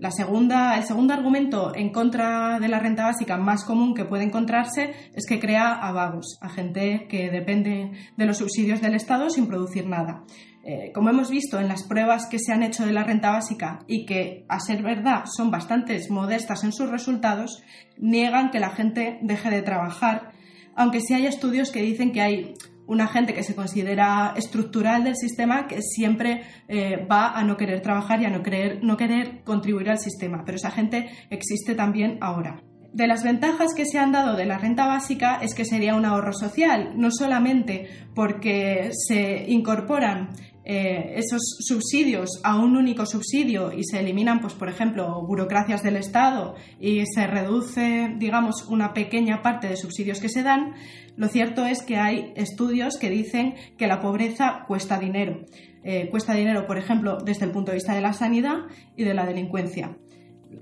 La 0.03 0.11
segunda, 0.11 0.77
el 0.77 0.83
segundo 0.83 1.15
argumento 1.15 1.73
en 1.77 1.91
contra 1.91 2.59
de 2.59 2.67
la 2.67 2.81
renta 2.81 3.05
básica 3.05 3.37
más 3.37 3.63
común 3.63 3.95
que 3.95 4.05
puede 4.05 4.25
encontrarse 4.25 4.93
es 5.15 5.27
que 5.29 5.39
crea 5.39 5.75
a 5.75 5.93
vagos, 5.93 6.39
a 6.41 6.49
gente 6.49 7.07
que 7.09 7.31
depende 7.31 7.93
de 8.17 8.27
los 8.27 8.39
subsidios 8.39 8.81
del 8.81 8.97
Estado 8.97 9.31
sin 9.31 9.47
producir 9.47 9.87
nada. 9.87 10.25
Eh, 10.65 10.91
como 10.93 11.11
hemos 11.11 11.31
visto 11.31 11.61
en 11.61 11.69
las 11.69 11.85
pruebas 11.85 12.27
que 12.27 12.41
se 12.41 12.53
han 12.53 12.65
hecho 12.65 12.85
de 12.85 12.91
la 12.91 13.05
renta 13.05 13.31
básica 13.31 13.85
y 13.87 14.05
que, 14.05 14.45
a 14.49 14.59
ser 14.59 14.83
verdad, 14.83 15.23
son 15.37 15.53
bastante 15.53 15.97
modestas 16.11 16.65
en 16.65 16.73
sus 16.73 16.91
resultados, 16.91 17.63
niegan 17.97 18.51
que 18.51 18.59
la 18.59 18.71
gente 18.71 19.21
deje 19.23 19.51
de 19.51 19.63
trabajar, 19.63 20.33
aunque 20.75 21.01
sí 21.01 21.15
hay 21.15 21.27
estudios 21.27 21.71
que 21.71 21.81
dicen 21.81 22.11
que 22.11 22.23
hay 22.23 22.55
una 22.93 23.09
gente 23.09 23.33
que 23.33 23.43
se 23.43 23.55
considera 23.55 24.35
estructural 24.37 25.03
del 25.05 25.17
sistema 25.17 25.67
que 25.67 25.81
siempre 25.81 26.43
eh, 26.69 27.07
va 27.11 27.31
a 27.31 27.43
no 27.43 27.57
querer 27.57 27.81
trabajar 27.81 28.21
y 28.21 28.27
a 28.27 28.31
no 28.31 28.43
no 28.83 28.97
querer 28.97 29.43
contribuir 29.45 29.89
al 29.91 29.99
sistema, 29.99 30.43
pero 30.45 30.57
esa 30.57 30.71
gente 30.71 31.11
existe 31.31 31.75
también 31.75 32.19
ahora. 32.21 32.63
De 32.93 33.07
las 33.07 33.25
ventajas 33.25 33.73
que 33.75 33.87
se 33.87 33.99
han 33.99 34.13
dado 34.13 34.37
de 34.37 34.45
la 34.45 34.59
renta 34.59 34.87
básica 34.87 35.39
es 35.41 35.55
que 35.55 35.65
sería 35.65 35.95
un 35.95 36.05
ahorro 36.05 36.35
social, 36.35 36.93
no 36.97 37.11
solamente 37.11 37.89
porque 38.15 38.91
se 38.93 39.47
incorporan 39.49 40.29
eh, 40.65 41.15
esos 41.17 41.57
subsidios 41.59 42.41
a 42.45 42.57
un 42.57 42.77
único 42.77 43.05
subsidio 43.05 43.73
y 43.73 43.83
se 43.83 43.99
eliminan, 43.99 44.41
pues, 44.41 44.55
por 44.55 44.69
ejemplo, 44.69 45.21
burocracias 45.27 45.83
del 45.83 45.97
Estado 45.97 46.55
y 46.79 47.05
se 47.07 47.27
reduce, 47.27 48.15
digamos, 48.17 48.67
una 48.69 48.95
pequeña 48.95 49.43
parte 49.43 49.69
de 49.69 49.77
subsidios 49.77 50.21
que 50.21 50.29
se 50.29 50.45
dan, 50.45 50.75
lo 51.17 51.27
cierto 51.29 51.67
es 51.67 51.83
que 51.83 51.97
hay 51.97 52.33
estudios 52.37 52.97
que 52.97 53.11
dicen 53.11 53.55
que 53.77 53.89
la 53.89 54.01
pobreza 54.01 54.65
cuesta 54.69 54.99
dinero. 54.99 55.45
Eh, 55.83 56.09
cuesta 56.11 56.33
dinero, 56.35 56.67
por 56.67 56.79
ejemplo, 56.79 57.19
desde 57.19 57.45
el 57.45 57.51
punto 57.51 57.73
de 57.73 57.79
vista 57.79 57.95
de 57.95 58.01
la 58.01 58.13
sanidad 58.13 58.67
y 58.97 59.03
de 59.03 59.15
la 59.15 59.27
delincuencia. 59.27 59.97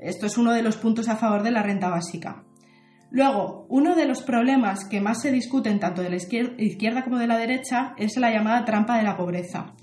Esto 0.00 0.26
es 0.26 0.38
uno 0.38 0.52
de 0.52 0.62
los 0.62 0.78
puntos 0.78 1.08
a 1.08 1.16
favor 1.16 1.42
de 1.42 1.50
la 1.50 1.62
renta 1.62 1.90
básica. 1.90 2.44
Luego, 3.10 3.66
uno 3.68 3.96
de 3.96 4.06
los 4.06 4.22
problemas 4.22 4.86
que 4.86 5.00
más 5.00 5.20
se 5.20 5.32
discuten 5.32 5.80
tanto 5.80 6.00
de 6.00 6.10
la 6.10 6.16
izquierda 6.16 7.02
como 7.02 7.18
de 7.18 7.26
la 7.26 7.36
derecha 7.36 7.92
es 7.98 8.16
la 8.16 8.30
llamada 8.30 8.64
trampa 8.64 8.96
de 8.96 9.02
la 9.02 9.16
pobreza 9.16 9.74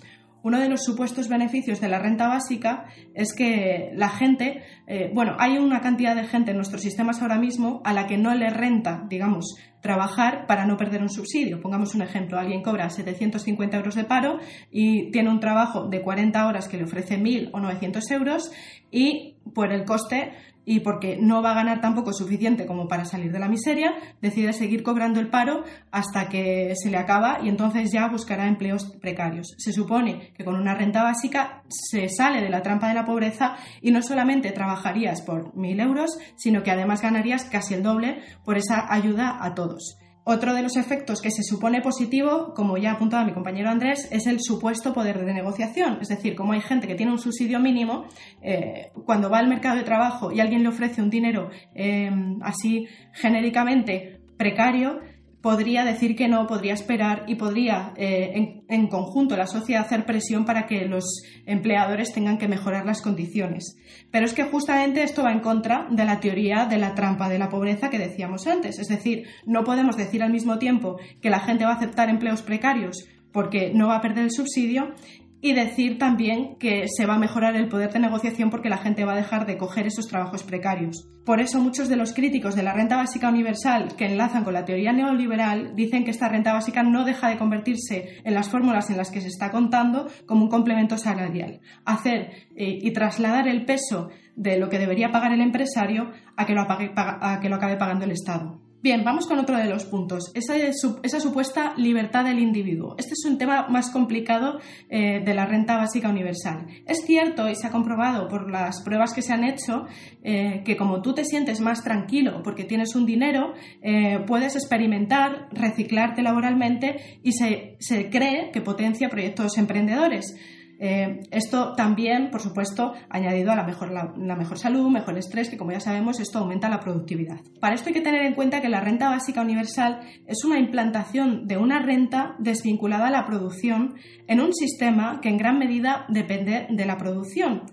uno 0.47 0.59
de 0.59 0.69
los 0.69 0.85
supuestos 0.85 1.27
beneficios 1.27 1.81
de 1.81 1.89
la 1.89 1.99
renta 1.99 2.29
básica 2.29 2.85
es 3.13 3.33
que 3.33 3.91
la 3.95 4.07
gente, 4.07 4.63
eh, 4.87 5.11
bueno, 5.13 5.35
hay 5.39 5.57
una 5.57 5.81
cantidad 5.81 6.15
de 6.15 6.23
gente 6.23 6.51
en 6.51 6.57
nuestros 6.57 6.81
sistemas 6.81 7.21
ahora 7.21 7.37
mismo 7.37 7.81
a 7.83 7.91
la 7.91 8.07
que 8.07 8.17
no 8.17 8.33
le 8.33 8.49
renta, 8.49 9.05
digamos, 9.09 9.57
trabajar 9.81 10.47
para 10.47 10.65
no 10.65 10.77
perder 10.77 11.01
un 11.01 11.09
subsidio. 11.09 11.59
Pongamos 11.59 11.95
un 11.95 12.01
ejemplo, 12.01 12.39
alguien 12.39 12.63
cobra 12.63 12.89
750 12.89 13.75
euros 13.75 13.95
de 13.95 14.05
paro 14.05 14.39
y 14.71 15.11
tiene 15.11 15.29
un 15.29 15.41
trabajo 15.41 15.89
de 15.89 16.01
40 16.01 16.47
horas 16.47 16.69
que 16.69 16.77
le 16.77 16.85
ofrece 16.85 17.19
1.000 17.19 17.49
o 17.51 17.59
900 17.59 18.09
euros 18.11 18.49
y 18.89 19.35
por 19.53 19.73
el 19.73 19.83
coste 19.83 20.31
y 20.69 20.81
porque 20.81 21.17
no 21.17 21.41
va 21.41 21.51
a 21.51 21.55
ganar 21.55 21.79
tampoco 21.79 22.11
suficiente 22.11 22.65
como 22.65 22.89
para 22.89 23.05
salir 23.05 23.31
de 23.31 23.39
la 23.39 23.47
miseria, 23.47 23.93
decide 24.21 24.51
seguir 24.51 24.83
cobrando 24.83 25.21
el 25.21 25.29
paro 25.29 25.63
hasta 25.91 26.27
que 26.27 26.73
se 26.75 26.91
le 26.91 26.97
acaba 26.97 27.39
y 27.41 27.47
entonces 27.47 27.89
ya 27.93 28.09
buscará 28.09 28.47
empleos 28.47 28.83
precarios. 28.99 29.55
Se 29.57 29.71
supone 29.71 30.33
que 30.35 30.43
con 30.43 30.55
una 30.55 30.75
renta 30.75 31.03
básica 31.03 31.63
se 31.69 32.09
sale 32.09 32.41
de 32.41 32.49
la 32.49 32.63
trampa 32.63 32.89
de 32.89 32.95
la 32.95 33.05
pobreza 33.05 33.55
y 33.81 33.91
no 33.91 34.01
solamente 34.01 34.51
trabajarías 34.51 35.21
por 35.21 35.55
mil 35.55 35.79
euros, 35.79 36.19
sino 36.35 36.63
que 36.63 36.71
además 36.71 37.01
ganarías 37.01 37.45
casi 37.45 37.73
el 37.73 37.83
doble 37.83 38.19
por 38.43 38.57
esa 38.57 38.93
ayuda 38.93 39.37
a 39.39 39.55
todos. 39.55 39.97
Otro 40.29 40.53
de 40.53 40.61
los 40.61 40.75
efectos 40.75 41.21
que 41.21 41.31
se 41.31 41.41
supone 41.41 41.79
positivo, 41.79 42.53
como 42.53 42.77
ya 42.77 42.91
apuntaba 42.91 43.23
mi 43.23 43.31
compañero 43.31 43.69
Andrés, 43.69 44.09
es 44.11 44.27
el 44.27 44.41
supuesto 44.41 44.93
poder 44.93 45.23
de 45.23 45.33
negociación. 45.33 45.99
Es 46.01 46.09
decir, 46.09 46.35
como 46.35 46.51
hay 46.51 46.59
gente 46.59 46.85
que 46.85 46.95
tiene 46.95 47.13
un 47.13 47.17
subsidio 47.17 47.61
mínimo, 47.61 48.07
eh, 48.41 48.91
cuando 49.05 49.29
va 49.29 49.37
al 49.37 49.47
mercado 49.47 49.77
de 49.77 49.83
trabajo 49.83 50.33
y 50.33 50.41
alguien 50.41 50.63
le 50.63 50.67
ofrece 50.67 51.01
un 51.01 51.09
dinero 51.09 51.49
eh, 51.73 52.11
así 52.41 52.87
genéricamente 53.13 54.19
precario, 54.37 54.99
podría 55.47 55.85
decir 55.85 56.17
que 56.17 56.27
no, 56.27 56.45
podría 56.45 56.73
esperar 56.73 57.23
y 57.25 57.35
podría 57.35 57.93
eh, 57.95 58.63
en, 58.67 58.87
conjunto 58.89 59.37
la 59.37 59.47
sociedad 59.47 59.85
hacer 59.85 60.05
presión 60.05 60.43
para 60.43 60.67
que 60.67 60.83
los 60.89 61.21
empleadores 61.45 62.11
tengan 62.11 62.37
que 62.37 62.49
mejorar 62.49 62.85
las 62.85 63.01
condiciones. 63.01 63.77
Pero 64.11 64.25
es 64.25 64.33
que 64.33 64.43
justamente 64.43 65.03
esto 65.03 65.23
va 65.23 65.31
en 65.31 65.39
contra 65.39 65.87
de 65.89 66.03
la 66.03 66.19
teoría 66.19 66.65
de 66.65 66.77
la 66.77 66.95
trampa 66.95 67.29
de 67.29 67.39
la 67.39 67.47
pobreza 67.47 67.89
que 67.89 67.97
decíamos 67.97 68.45
antes. 68.45 68.77
Es 68.77 68.89
decir, 68.89 69.23
no 69.45 69.63
podemos 69.63 69.95
decir 69.95 70.21
al 70.21 70.33
mismo 70.33 70.59
tiempo 70.59 70.97
que 71.21 71.29
la 71.29 71.39
gente 71.39 71.63
va 71.63 71.71
a 71.71 71.75
aceptar 71.75 72.09
empleos 72.09 72.41
precarios 72.41 73.07
porque 73.31 73.71
no 73.73 73.87
va 73.87 73.95
a 73.95 74.01
perder 74.01 74.25
el 74.25 74.31
subsidio 74.31 74.95
y 75.41 75.53
decir 75.53 75.97
también 75.97 76.57
que 76.59 76.85
se 76.87 77.05
va 77.05 77.15
a 77.15 77.19
mejorar 77.19 77.55
el 77.55 77.69
poder 77.69 77.91
de 77.91 77.99
negociación 77.99 78.49
porque 78.49 78.69
la 78.69 78.77
gente 78.77 79.05
va 79.05 79.13
a 79.13 79.17
dejar 79.17 79.45
de 79.45 79.57
coger 79.57 79.87
esos 79.87 80.07
trabajos 80.07 80.43
precarios. 80.43 81.07
Por 81.25 81.41
eso 81.41 81.59
muchos 81.59 81.89
de 81.89 81.97
los 81.97 82.13
críticos 82.13 82.55
de 82.55 82.63
la 82.63 82.73
renta 82.73 82.95
básica 82.95 83.29
universal 83.29 83.95
que 83.95 84.05
enlazan 84.05 84.43
con 84.43 84.53
la 84.53 84.65
teoría 84.65 84.93
neoliberal 84.93 85.75
dicen 85.75 86.05
que 86.05 86.11
esta 86.11 86.29
renta 86.29 86.53
básica 86.53 86.83
no 86.83 87.03
deja 87.03 87.29
de 87.29 87.37
convertirse 87.37 88.19
en 88.23 88.33
las 88.33 88.49
fórmulas 88.49 88.89
en 88.89 88.97
las 88.97 89.11
que 89.11 89.21
se 89.21 89.27
está 89.27 89.51
contando 89.51 90.07
como 90.25 90.43
un 90.43 90.49
complemento 90.49 90.97
salarial. 90.97 91.59
Hacer 91.85 92.31
eh, 92.55 92.79
y 92.81 92.91
trasladar 92.91 93.47
el 93.47 93.65
peso 93.65 94.09
de 94.35 94.57
lo 94.57 94.69
que 94.69 94.79
debería 94.79 95.11
pagar 95.11 95.33
el 95.33 95.41
empresario 95.41 96.11
a 96.35 96.45
que 96.45 96.53
lo, 96.53 96.65
a 96.67 97.39
que 97.41 97.49
lo 97.49 97.55
acabe 97.55 97.75
pagando 97.75 98.05
el 98.05 98.11
Estado. 98.11 98.66
Bien, 98.87 99.03
vamos 99.03 99.27
con 99.27 99.37
otro 99.37 99.57
de 99.57 99.65
los 99.65 99.83
puntos, 99.83 100.31
esa, 100.33 101.19
supuesta 101.19 101.73
libertad 101.75 102.23
del 102.23 102.39
individuo. 102.39 102.95
Este 102.97 103.15
es 103.15 103.25
un 103.25 103.37
tema 103.37 103.67
más 103.67 103.89
complicado 103.89 104.61
eh, 104.89 105.21
de 105.25 105.33
la 105.33 105.45
renta 105.45 105.75
básica 105.75 106.07
universal. 106.07 106.67
Es 106.85 107.05
cierto 107.05 107.49
y 107.49 107.55
se 107.55 107.67
ha 107.67 107.69
comprobado 107.69 108.29
por 108.29 108.49
las 108.49 108.81
pruebas 108.83 109.13
que 109.13 109.21
se 109.21 109.33
han 109.33 109.43
hecho 109.43 109.87
eh, 110.23 110.61
que 110.63 110.77
como 110.77 111.01
tú 111.01 111.13
te 111.13 111.25
sientes 111.25 111.59
más 111.59 111.83
tranquilo 111.83 112.41
porque 112.43 112.63
tienes 112.63 112.95
un 112.95 113.05
dinero, 113.05 113.55
eh, 113.81 114.23
puedes 114.25 114.55
experimentar, 114.55 115.49
reciclarte 115.51 116.21
laboralmente 116.21 117.19
y 117.23 117.33
se, 117.33 117.75
se 117.81 118.09
cree 118.09 118.51
que 118.53 118.61
potencia 118.61 119.09
proyectos 119.09 119.57
emprendedores. 119.57 120.33
Eh, 120.79 121.21
esto 121.31 121.73
también, 121.73 122.29
por 122.29 122.41
supuesto, 122.41 122.93
añadido 123.09 123.51
a 123.51 123.55
la 123.55 123.63
mejor, 123.63 123.91
la, 123.91 124.35
mejor 124.35 124.59
salud, 124.59 124.89
mejor 124.89 125.17
estrés, 125.17 125.49
que 125.49 125.57
como 125.57 125.71
ya 125.71 125.79
sabemos, 125.79 126.19
esto 126.19 126.39
aumenta 126.39 126.69
la 126.69 126.79
productividad. 126.79 127.39
Para 127.59 127.75
esto 127.75 127.89
hay 127.89 127.93
que 127.93 128.01
tener 128.01 128.23
en 128.25 128.35
cuenta 128.35 128.61
que 128.61 128.69
la 128.69 128.81
renta 128.81 129.09
básica 129.09 129.41
universal 129.41 130.01
es 130.27 130.43
una 130.45 130.59
implantación 130.59 131.47
de 131.47 131.57
una 131.57 131.79
renta 131.79 132.35
desvinculada 132.37 133.07
a 133.07 133.11
la 133.11 133.25
producción 133.25 133.95
en 134.27 134.39
un 134.39 134.53
sistema 134.53 135.19
que 135.21 135.29
en 135.29 135.37
gran 135.37 135.57
medida 135.57 136.05
depende 136.09 136.67
de 136.69 136.85
la 136.85 136.97
producción. 136.97 137.63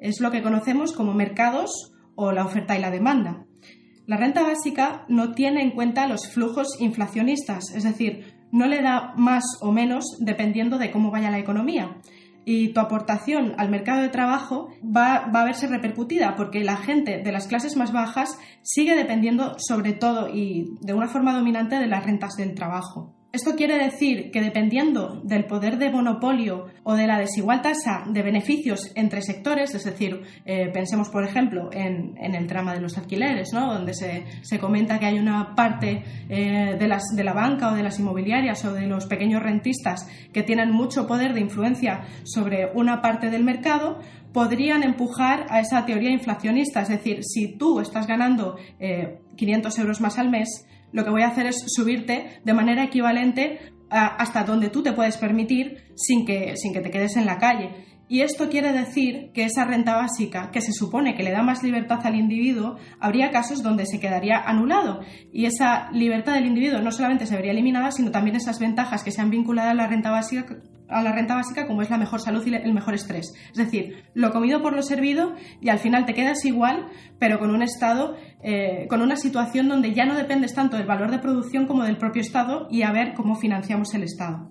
Es 0.00 0.20
lo 0.20 0.30
que 0.30 0.42
conocemos 0.42 0.92
como 0.92 1.14
mercados 1.14 1.92
o 2.14 2.30
la 2.32 2.44
oferta 2.44 2.76
y 2.76 2.80
la 2.80 2.90
demanda. 2.90 3.44
La 4.06 4.16
renta 4.16 4.42
básica 4.42 5.04
no 5.08 5.32
tiene 5.32 5.62
en 5.62 5.70
cuenta 5.70 6.08
los 6.08 6.28
flujos 6.28 6.80
inflacionistas, 6.80 7.72
es 7.74 7.84
decir, 7.84 8.34
no 8.50 8.66
le 8.66 8.82
da 8.82 9.14
más 9.16 9.44
o 9.60 9.72
menos 9.72 10.04
dependiendo 10.20 10.76
de 10.76 10.90
cómo 10.90 11.10
vaya 11.10 11.30
la 11.30 11.38
economía 11.38 11.96
y 12.44 12.72
tu 12.72 12.80
aportación 12.80 13.54
al 13.58 13.70
mercado 13.70 14.02
de 14.02 14.08
trabajo 14.08 14.68
va, 14.84 15.16
a 15.16 15.44
verse 15.44 15.66
repercutida 15.66 16.36
porque 16.36 16.64
la 16.64 16.76
gente 16.76 17.18
de 17.22 17.32
las 17.32 17.46
clases 17.46 17.76
más 17.76 17.92
bajas 17.92 18.38
sigue 18.62 18.96
dependiendo 18.96 19.56
sobre 19.58 19.92
todo 19.92 20.28
y 20.28 20.76
de 20.80 20.94
una 20.94 21.08
forma 21.08 21.34
dominante 21.34 21.76
de 21.76 21.86
las 21.86 22.04
rentas 22.04 22.34
del 22.36 22.54
trabajo. 22.54 23.14
Esto 23.32 23.56
quiere 23.56 23.78
decir 23.78 24.30
que 24.30 24.42
dependiendo 24.42 25.22
del 25.24 25.46
poder 25.46 25.78
de 25.78 25.90
monopolio 25.90 26.66
o 26.82 26.92
de 26.92 27.06
la 27.06 27.18
desigual 27.18 27.62
tasa 27.62 28.04
de 28.06 28.22
beneficios 28.22 28.92
entre 28.94 29.22
sectores, 29.22 29.74
es 29.74 29.84
decir, 29.84 30.20
eh, 30.44 30.68
pensemos 30.70 31.08
por 31.08 31.24
ejemplo 31.24 31.70
en, 31.72 32.14
el 32.18 32.46
trama 32.46 32.74
de 32.74 32.82
los 32.82 32.98
alquileres, 32.98 33.54
¿no? 33.54 33.72
donde 33.72 33.94
se, 33.94 34.58
comenta 34.58 34.98
que 34.98 35.06
hay 35.06 35.18
una 35.18 35.54
parte 35.54 36.04
eh, 36.28 36.76
de, 36.78 36.88
las, 36.88 37.04
de 37.16 37.24
la 37.24 37.32
banca 37.32 37.72
o 37.72 37.74
de 37.74 37.82
las 37.82 37.98
inmobiliarias 37.98 38.66
o 38.66 38.74
de 38.74 38.86
los 38.86 39.06
pequeños 39.06 39.42
rentistas 39.42 40.06
que 40.34 40.42
tienen 40.42 40.70
mucho 40.70 41.06
poder 41.06 41.32
de 41.32 41.40
influencia 41.40 42.02
sobre 42.24 42.70
una 42.74 43.00
parte 43.00 43.30
del 43.30 43.44
mercado, 43.44 43.98
podrían 44.34 44.82
empujar 44.82 45.46
a 45.48 45.60
esa 45.60 45.86
teoría 45.86 46.10
inflacionista. 46.10 46.82
Es 46.82 46.88
decir, 46.88 47.20
si 47.22 47.56
tú 47.56 47.80
estás 47.80 48.06
ganando 48.06 48.56
500 49.36 49.78
eh, 49.78 49.80
euros 49.80 50.02
más 50.02 50.18
al 50.18 50.28
mes, 50.28 50.66
lo 50.92 51.04
que 51.04 51.10
voy 51.10 51.22
a 51.22 51.28
hacer 51.28 51.46
es 51.46 51.62
subirte 51.66 52.40
de 52.44 52.54
manera 52.54 52.84
equivalente 52.84 53.72
hasta 53.90 54.44
donde 54.44 54.70
tú 54.70 54.82
te 54.82 54.92
puedes 54.92 55.18
permitir 55.18 55.92
sin 55.96 56.24
que, 56.24 56.56
sin 56.56 56.72
que 56.72 56.80
te 56.80 56.90
quedes 56.90 57.16
en 57.16 57.26
la 57.26 57.38
calle. 57.38 57.70
Y 58.08 58.20
esto 58.20 58.50
quiere 58.50 58.72
decir 58.72 59.30
que 59.32 59.44
esa 59.44 59.64
renta 59.64 59.96
básica, 59.96 60.50
que 60.50 60.60
se 60.60 60.72
supone 60.72 61.14
que 61.14 61.22
le 61.22 61.30
da 61.30 61.42
más 61.42 61.62
libertad 61.62 62.00
al 62.04 62.16
individuo, 62.16 62.76
habría 63.00 63.30
casos 63.30 63.62
donde 63.62 63.86
se 63.86 64.00
quedaría 64.00 64.36
anulado. 64.38 65.00
Y 65.32 65.46
esa 65.46 65.90
libertad 65.92 66.34
del 66.34 66.44
individuo 66.44 66.80
no 66.82 66.92
solamente 66.92 67.26
se 67.26 67.36
vería 67.36 67.52
eliminada, 67.52 67.90
sino 67.90 68.10
también 68.10 68.36
esas 68.36 68.58
ventajas 68.58 69.02
que 69.02 69.12
se 69.12 69.22
han 69.22 69.30
vinculado 69.30 69.70
a 69.70 69.74
la 69.74 69.86
renta 69.86 70.10
básica, 70.10 70.58
a 70.92 71.02
la 71.02 71.12
renta 71.12 71.34
básica 71.34 71.66
como 71.66 71.82
es 71.82 71.90
la 71.90 71.98
mejor 71.98 72.20
salud 72.20 72.46
y 72.46 72.54
el 72.54 72.74
mejor 72.74 72.94
estrés. 72.94 73.34
Es 73.50 73.56
decir, 73.56 74.04
lo 74.14 74.32
comido 74.32 74.62
por 74.62 74.74
lo 74.74 74.82
servido 74.82 75.32
y 75.60 75.68
al 75.68 75.78
final 75.78 76.06
te 76.06 76.14
quedas 76.14 76.44
igual, 76.44 76.88
pero 77.18 77.38
con 77.38 77.50
un 77.50 77.62
Estado, 77.62 78.16
eh, 78.42 78.86
con 78.88 79.02
una 79.02 79.16
situación 79.16 79.68
donde 79.68 79.94
ya 79.94 80.04
no 80.04 80.14
dependes 80.14 80.54
tanto 80.54 80.76
del 80.76 80.86
valor 80.86 81.10
de 81.10 81.18
producción 81.18 81.66
como 81.66 81.84
del 81.84 81.96
propio 81.96 82.22
Estado 82.22 82.68
y 82.70 82.82
a 82.82 82.92
ver 82.92 83.14
cómo 83.14 83.36
financiamos 83.36 83.94
el 83.94 84.02
Estado. 84.02 84.50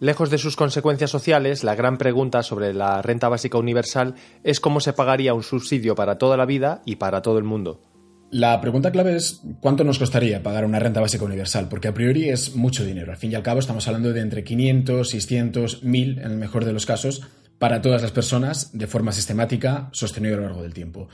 Lejos 0.00 0.28
de 0.28 0.38
sus 0.38 0.54
consecuencias 0.54 1.10
sociales, 1.10 1.64
la 1.64 1.74
gran 1.74 1.96
pregunta 1.96 2.42
sobre 2.42 2.74
la 2.74 3.00
renta 3.00 3.28
básica 3.28 3.56
universal 3.56 4.16
es 4.42 4.60
cómo 4.60 4.80
se 4.80 4.92
pagaría 4.92 5.32
un 5.32 5.42
subsidio 5.42 5.94
para 5.94 6.18
toda 6.18 6.36
la 6.36 6.44
vida 6.44 6.82
y 6.84 6.96
para 6.96 7.22
todo 7.22 7.38
el 7.38 7.44
mundo. 7.44 7.93
La 8.30 8.60
pregunta 8.60 8.90
clave 8.90 9.14
es 9.14 9.42
cuánto 9.60 9.84
nos 9.84 9.98
costaría 9.98 10.42
pagar 10.42 10.64
una 10.64 10.80
renta 10.80 11.00
básica 11.00 11.24
universal, 11.24 11.68
porque 11.68 11.88
a 11.88 11.94
priori 11.94 12.28
es 12.28 12.56
mucho 12.56 12.84
dinero. 12.84 13.12
Al 13.12 13.18
fin 13.18 13.30
y 13.30 13.34
al 13.36 13.42
cabo 13.42 13.60
estamos 13.60 13.86
hablando 13.86 14.12
de 14.12 14.20
entre 14.20 14.42
500, 14.42 15.08
600, 15.08 15.84
1000 15.84 16.18
en 16.18 16.24
el 16.24 16.36
mejor 16.36 16.64
de 16.64 16.72
los 16.72 16.84
casos 16.84 17.22
para 17.58 17.80
todas 17.80 18.02
las 18.02 18.10
personas 18.10 18.70
de 18.76 18.86
forma 18.86 19.12
sistemática, 19.12 19.88
sostenida 19.92 20.34
a 20.34 20.38
lo 20.38 20.42
largo 20.44 20.62
del 20.62 20.74
tiempo. 20.74 21.08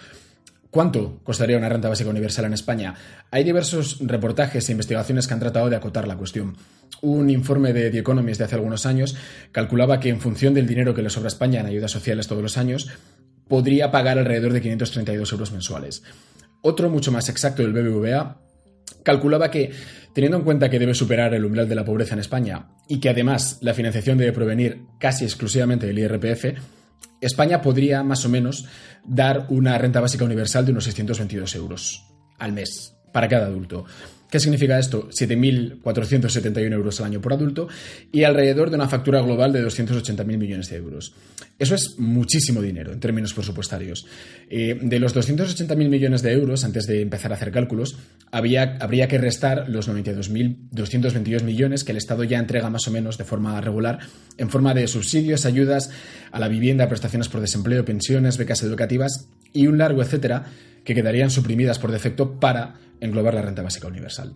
¿Cuánto 0.71 1.19
costaría 1.25 1.59
una 1.59 1.69
renta 1.69 1.88
básica 1.88 2.11
universal 2.11 2.45
en 2.45 2.55
España? 2.55 2.95
Hay 3.33 3.43
diversos 3.43 3.99
reportajes 4.00 4.69
e 4.69 4.73
investigaciones 4.73 5.26
que 5.26 5.35
han 5.35 5.40
tratado 5.40 5.69
de 5.69 5.75
acotar 5.75 6.07
la 6.07 6.17
cuestión. 6.17 6.57
Un 7.02 7.29
informe 7.29 7.73
de 7.73 7.90
The 7.90 7.99
Economist 7.99 8.38
de 8.38 8.45
hace 8.45 8.55
algunos 8.55 8.87
años 8.87 9.17
calculaba 9.50 9.99
que 9.99 10.11
en 10.11 10.21
función 10.21 10.55
del 10.55 10.69
dinero 10.69 10.95
que 10.95 11.02
le 11.02 11.11
sobra 11.11 11.26
a 11.26 11.35
España 11.35 11.61
en 11.61 11.67
ayudas 11.67 11.90
sociales 11.90 12.29
todos 12.29 12.43
los 12.43 12.57
años, 12.57 12.88
podría 13.49 13.90
pagar 13.90 14.17
alrededor 14.17 14.52
de 14.52 14.61
532 14.61 15.33
euros 15.33 15.50
mensuales. 15.50 16.05
Otro 16.62 16.90
mucho 16.90 17.12
más 17.12 17.29
exacto 17.29 17.62
del 17.62 17.73
BBVA 17.73 18.40
calculaba 19.02 19.50
que, 19.50 19.73
teniendo 20.14 20.38
en 20.38 20.45
cuenta 20.45 20.69
que 20.69 20.79
debe 20.79 20.95
superar 20.95 21.33
el 21.35 21.45
umbral 21.45 21.69
de 21.69 21.75
la 21.75 21.85
pobreza 21.85 22.14
en 22.14 22.21
España 22.21 22.69
y 22.88 23.00
que 23.00 23.11
además 23.11 23.59
la 23.62 23.75
financiación 23.75 24.19
debe 24.19 24.33
provenir 24.33 24.83
casi 24.99 25.25
exclusivamente 25.25 25.87
del 25.87 25.99
IRPF, 25.99 26.59
España 27.21 27.61
podría 27.61 28.02
más 28.02 28.25
o 28.25 28.29
menos 28.29 28.67
dar 29.05 29.47
una 29.49 29.76
renta 29.79 30.00
básica 30.00 30.25
universal 30.25 30.64
de 30.64 30.73
unos 30.73 30.85
622 30.85 31.55
euros 31.55 32.07
al 32.38 32.52
mes 32.52 32.97
para 33.12 33.29
cada 33.29 33.47
adulto. 33.47 33.85
¿Qué 34.31 34.39
significa 34.39 34.79
esto? 34.79 35.09
7.471 35.09 36.73
euros 36.73 37.01
al 37.01 37.07
año 37.07 37.21
por 37.21 37.33
adulto 37.33 37.69
y 38.13 38.23
alrededor 38.23 38.71
de 38.71 38.77
una 38.77 38.89
factura 38.89 39.21
global 39.21 39.53
de 39.53 39.65
280.000 39.67 40.25
millones 40.25 40.71
de 40.71 40.77
euros. 40.77 41.13
Eso 41.59 41.75
es 41.75 41.97
muchísimo 41.99 42.63
dinero 42.63 42.93
en 42.93 43.01
términos 43.01 43.35
presupuestarios. 43.35 44.07
Eh, 44.49 44.79
de 44.81 45.01
los 45.01 45.17
280.000 45.17 45.89
millones 45.89 46.23
de 46.23 46.33
euros, 46.33 46.65
antes 46.65 46.87
de 46.87 47.03
empezar 47.03 47.33
a 47.33 47.35
hacer 47.35 47.51
cálculos, 47.51 47.99
habría 48.31 49.09
que 49.09 49.19
restar 49.19 49.69
los 49.69 49.89
92.222 49.89 51.43
millones 51.43 51.83
que 51.83 51.91
el 51.91 51.99
Estado 51.99 52.23
ya 52.23 52.39
entrega 52.39 52.71
más 52.71 52.87
o 52.87 52.93
menos 52.93 53.19
de 53.19 53.25
forma 53.25 53.61
regular 53.61 53.99
en 54.39 54.49
forma 54.49 54.75
de 54.75 54.87
subsidios, 54.87 55.45
ayudas 55.45 55.91
a 56.31 56.39
la 56.39 56.49
vivienda, 56.49 56.89
prestaciones 56.89 57.29
por 57.29 57.41
desempleo, 57.41 57.85
pensiones, 57.85 58.39
becas 58.39 58.63
educativas 58.63 59.27
y 59.53 59.67
un 59.67 59.79
largo 59.79 60.03
etcétera 60.03 60.45
que 60.85 60.95
quedarían 60.95 61.31
suprimidas 61.31 61.79
por 61.79 61.93
defecto 61.93 62.39
para 62.39 62.77
englobar 63.00 63.35
la 63.35 63.42
renta 63.42 63.62
básica 63.62 63.88
universal. 63.88 64.35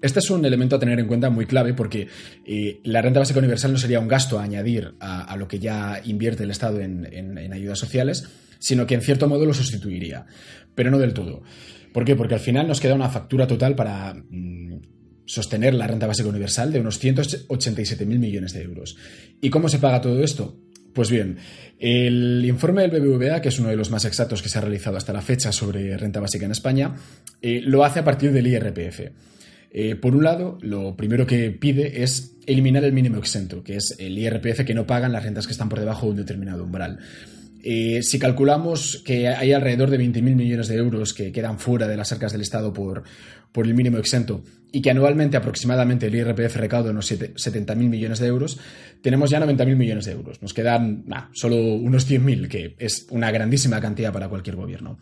Este 0.00 0.20
es 0.20 0.30
un 0.30 0.44
elemento 0.44 0.76
a 0.76 0.78
tener 0.78 0.98
en 0.98 1.06
cuenta 1.06 1.30
muy 1.30 1.46
clave 1.46 1.74
porque 1.74 2.08
eh, 2.44 2.80
la 2.84 3.02
renta 3.02 3.20
básica 3.20 3.38
universal 3.38 3.72
no 3.72 3.78
sería 3.78 4.00
un 4.00 4.08
gasto 4.08 4.38
a 4.38 4.42
añadir 4.42 4.94
a, 5.00 5.36
lo 5.36 5.48
que 5.48 5.58
ya 5.58 6.00
invierte 6.04 6.44
el 6.44 6.50
Estado 6.50 6.80
en, 6.80 7.52
ayudas 7.52 7.78
sociales, 7.78 8.28
sino 8.58 8.86
que 8.86 8.94
en 8.94 9.02
cierto 9.02 9.28
modo 9.28 9.44
lo 9.44 9.54
sustituiría, 9.54 10.26
pero 10.74 10.90
no 10.90 10.98
del 10.98 11.14
todo. 11.14 11.42
¿Por 11.92 12.04
qué? 12.04 12.16
Porque 12.16 12.34
al 12.34 12.40
final 12.40 12.68
nos 12.68 12.80
queda 12.80 12.94
una 12.94 13.08
factura 13.08 13.46
total 13.46 13.74
para 13.74 14.14
mm, 14.14 14.80
sostener 15.26 15.74
la 15.74 15.86
renta 15.86 16.06
básica 16.06 16.28
universal 16.28 16.72
de 16.72 16.80
unos 16.80 17.02
187.000 17.02 18.06
millones 18.06 18.52
de 18.52 18.62
euros. 18.62 18.96
¿Y 19.40 19.50
cómo 19.50 19.68
se 19.68 19.78
paga 19.78 20.00
todo 20.00 20.22
esto? 20.22 20.56
Pues 20.92 21.10
bien, 21.10 21.38
el 21.78 22.44
informe 22.44 22.86
del 22.86 23.00
BBVA, 23.00 23.40
que 23.40 23.48
es 23.48 23.58
uno 23.58 23.70
de 23.70 23.76
los 23.76 23.90
más 23.90 24.04
exactos 24.04 24.42
que 24.42 24.48
se 24.48 24.58
ha 24.58 24.60
realizado 24.60 24.96
hasta 24.96 25.12
la 25.12 25.22
fecha 25.22 25.52
sobre 25.52 25.96
renta 25.96 26.20
básica 26.20 26.44
en 26.44 26.52
España, 26.52 26.94
eh, 27.40 27.60
lo 27.64 27.84
hace 27.84 28.00
a 28.00 28.04
partir 28.04 28.32
del 28.32 28.46
IRPF. 28.46 29.10
Eh, 29.74 29.96
por 29.96 30.14
un 30.14 30.22
lado, 30.22 30.58
lo 30.60 30.96
primero 30.96 31.26
que 31.26 31.50
pide 31.50 32.02
es 32.02 32.36
eliminar 32.46 32.84
el 32.84 32.92
mínimo 32.92 33.16
exento, 33.16 33.64
que 33.64 33.76
es 33.76 33.96
el 33.98 34.18
IRPF 34.18 34.64
que 34.64 34.74
no 34.74 34.86
pagan 34.86 35.12
las 35.12 35.24
rentas 35.24 35.46
que 35.46 35.52
están 35.52 35.70
por 35.70 35.80
debajo 35.80 36.06
de 36.06 36.12
un 36.12 36.16
determinado 36.18 36.64
umbral. 36.64 36.98
Eh, 37.64 38.02
si 38.02 38.18
calculamos 38.18 39.02
que 39.04 39.28
hay 39.28 39.52
alrededor 39.52 39.88
de 39.88 39.98
20.000 39.98 40.20
millones 40.34 40.68
de 40.68 40.76
euros 40.76 41.14
que 41.14 41.32
quedan 41.32 41.58
fuera 41.58 41.88
de 41.88 41.96
las 41.96 42.12
arcas 42.12 42.32
del 42.32 42.40
Estado 42.42 42.72
por, 42.72 43.04
por 43.52 43.66
el 43.66 43.74
mínimo 43.74 43.98
exento 43.98 44.44
y 44.72 44.80
que 44.80 44.90
anualmente 44.90 45.36
aproximadamente 45.36 46.06
el 46.06 46.14
IRPF 46.14 46.56
recauda 46.56 46.90
unos 46.90 47.12
70.000 47.12 47.76
millones 47.76 48.18
de 48.18 48.26
euros, 48.26 48.58
tenemos 49.02 49.30
ya 49.30 49.38
90.000 49.38 49.76
millones 49.76 50.06
de 50.06 50.12
euros. 50.12 50.40
Nos 50.40 50.54
quedan 50.54 51.04
solo 51.32 51.56
unos 51.56 52.10
100.000, 52.10 52.48
que 52.48 52.74
es 52.78 53.06
una 53.10 53.30
grandísima 53.30 53.80
cantidad 53.80 54.12
para 54.12 54.28
cualquier 54.28 54.56
gobierno. 54.56 54.98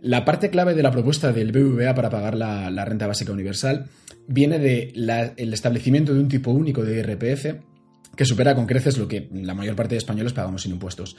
La 0.00 0.24
parte 0.24 0.50
clave 0.50 0.74
de 0.74 0.82
la 0.82 0.90
propuesta 0.90 1.30
del 1.30 1.52
BBVA 1.52 1.94
para 1.94 2.10
pagar 2.10 2.36
la, 2.36 2.84
renta 2.84 3.06
básica 3.06 3.32
universal 3.32 3.86
viene 4.26 4.58
del 4.58 5.52
establecimiento 5.52 6.14
de 6.14 6.20
un 6.20 6.28
tipo 6.28 6.50
único 6.50 6.82
de 6.82 6.98
IRPF 6.98 7.46
que 8.16 8.24
supera 8.24 8.54
con 8.54 8.66
creces 8.66 8.98
lo 8.98 9.08
que 9.08 9.28
la 9.32 9.54
mayor 9.54 9.76
parte 9.76 9.94
de 9.94 9.98
españoles 9.98 10.32
pagamos 10.32 10.62
sin 10.62 10.72
impuestos. 10.72 11.16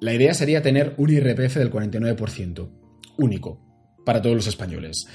La 0.00 0.14
idea 0.14 0.34
sería 0.34 0.62
tener 0.62 0.94
un 0.96 1.10
IRPF 1.10 1.56
del 1.56 1.70
49%, 1.70 2.68
único, 3.18 3.60
para 4.04 4.20
todos 4.20 4.36
los 4.36 4.46
españoles. 4.46 5.06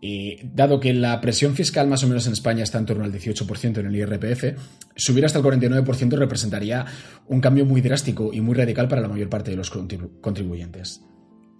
Y 0.00 0.38
dado 0.54 0.78
que 0.78 0.92
la 0.94 1.20
presión 1.20 1.54
fiscal 1.54 1.88
más 1.88 2.04
o 2.04 2.06
menos 2.06 2.26
en 2.26 2.32
España 2.32 2.62
está 2.62 2.78
en 2.78 2.86
torno 2.86 3.04
al 3.04 3.12
18% 3.12 3.78
en 3.78 3.86
el 3.86 3.96
IRPF, 3.96 4.58
subir 4.94 5.24
hasta 5.24 5.38
el 5.38 5.44
49% 5.44 6.16
representaría 6.16 6.86
un 7.26 7.40
cambio 7.40 7.64
muy 7.64 7.80
drástico 7.80 8.32
y 8.32 8.40
muy 8.40 8.54
radical 8.54 8.88
para 8.88 9.02
la 9.02 9.08
mayor 9.08 9.28
parte 9.28 9.50
de 9.50 9.56
los 9.56 9.70
contribuyentes. 9.70 11.02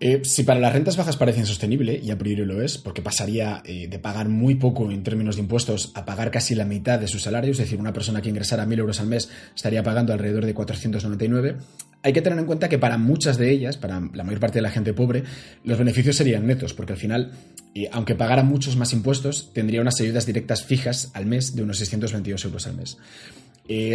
Eh, 0.01 0.21
si 0.23 0.45
para 0.45 0.61
las 0.61 0.73
rentas 0.73 0.97
bajas 0.97 1.17
parece 1.17 1.41
insostenible, 1.41 1.99
y 2.01 2.13
a 2.13 2.19
priori 2.19 2.45
lo 2.45 2.63
es, 2.63 2.79
porque 2.79 3.03
pasaría 3.03 3.63
eh, 3.65 3.89
de 3.89 3.99
pagar 3.99 4.29
muy 4.29 4.55
poco 4.55 4.93
en 4.93 5.03
términos 5.03 5.35
de 5.35 5.43
impuestos 5.43 5.91
a 5.97 6.05
pagar 6.05 6.31
casi 6.31 6.55
la 6.55 6.65
mitad 6.65 7.01
de 7.01 7.09
su 7.09 7.19
salario, 7.19 7.51
es 7.51 7.59
decir, 7.59 7.81
una 7.81 7.93
persona 7.93 8.23
que 8.23 8.29
ingresara 8.29 8.65
1.000 8.65 8.79
euros 8.79 9.01
al 9.01 9.09
mes 9.09 9.29
estaría 9.57 9.83
pagando 9.83 10.13
alrededor 10.13 10.47
de 10.47 10.55
499, 10.55 11.57
hay 12.03 12.13
que 12.13 12.23
tener 12.23 12.39
en 12.39 12.47
cuenta 12.47 12.69
que 12.69 12.79
para 12.79 12.99
muchas 12.99 13.39
de 13.39 13.51
ellas, 13.51 13.77
para 13.77 14.01
la 14.13 14.25
mayor 14.25 14.41
parte 14.41 14.59
de 14.59 14.63
la 14.63 14.71
gente 14.71 14.93
pobre, 14.93 15.25
los 15.65 15.79
beneficios 15.79 16.17
serían 16.17 16.47
netos, 16.47 16.75
porque 16.75 16.93
al 16.93 16.99
final, 16.99 17.33
eh, 17.75 17.89
aunque 17.93 18.15
pagara 18.15 18.43
muchos 18.43 18.77
más 18.77 18.93
impuestos, 18.93 19.51
tendría 19.53 19.81
unas 19.81 20.01
ayudas 20.01 20.27
directas 20.27 20.65
fijas 20.65 21.11
al 21.15 21.27
mes 21.27 21.57
de 21.57 21.63
unos 21.63 21.79
622 21.79 22.45
euros 22.45 22.67
al 22.67 22.77
mes. 22.77 22.99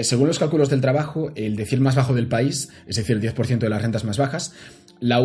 según 0.04 0.28
los 0.28 0.38
cálculos 0.38 0.70
del 0.70 0.82
trabajo, 0.82 1.32
el 1.36 1.56
decir 1.56 1.80
más 1.80 1.96
bajo 1.96 2.14
del 2.14 2.28
país, 2.28 2.70
es 2.86 2.98
decir, 2.98 3.16
el 3.16 3.22
10% 3.24 3.58
de 3.58 3.70
las 3.70 3.82
rentas 3.82 4.04
más 4.04 4.18
bajas, 4.18 4.54
la, 5.00 5.20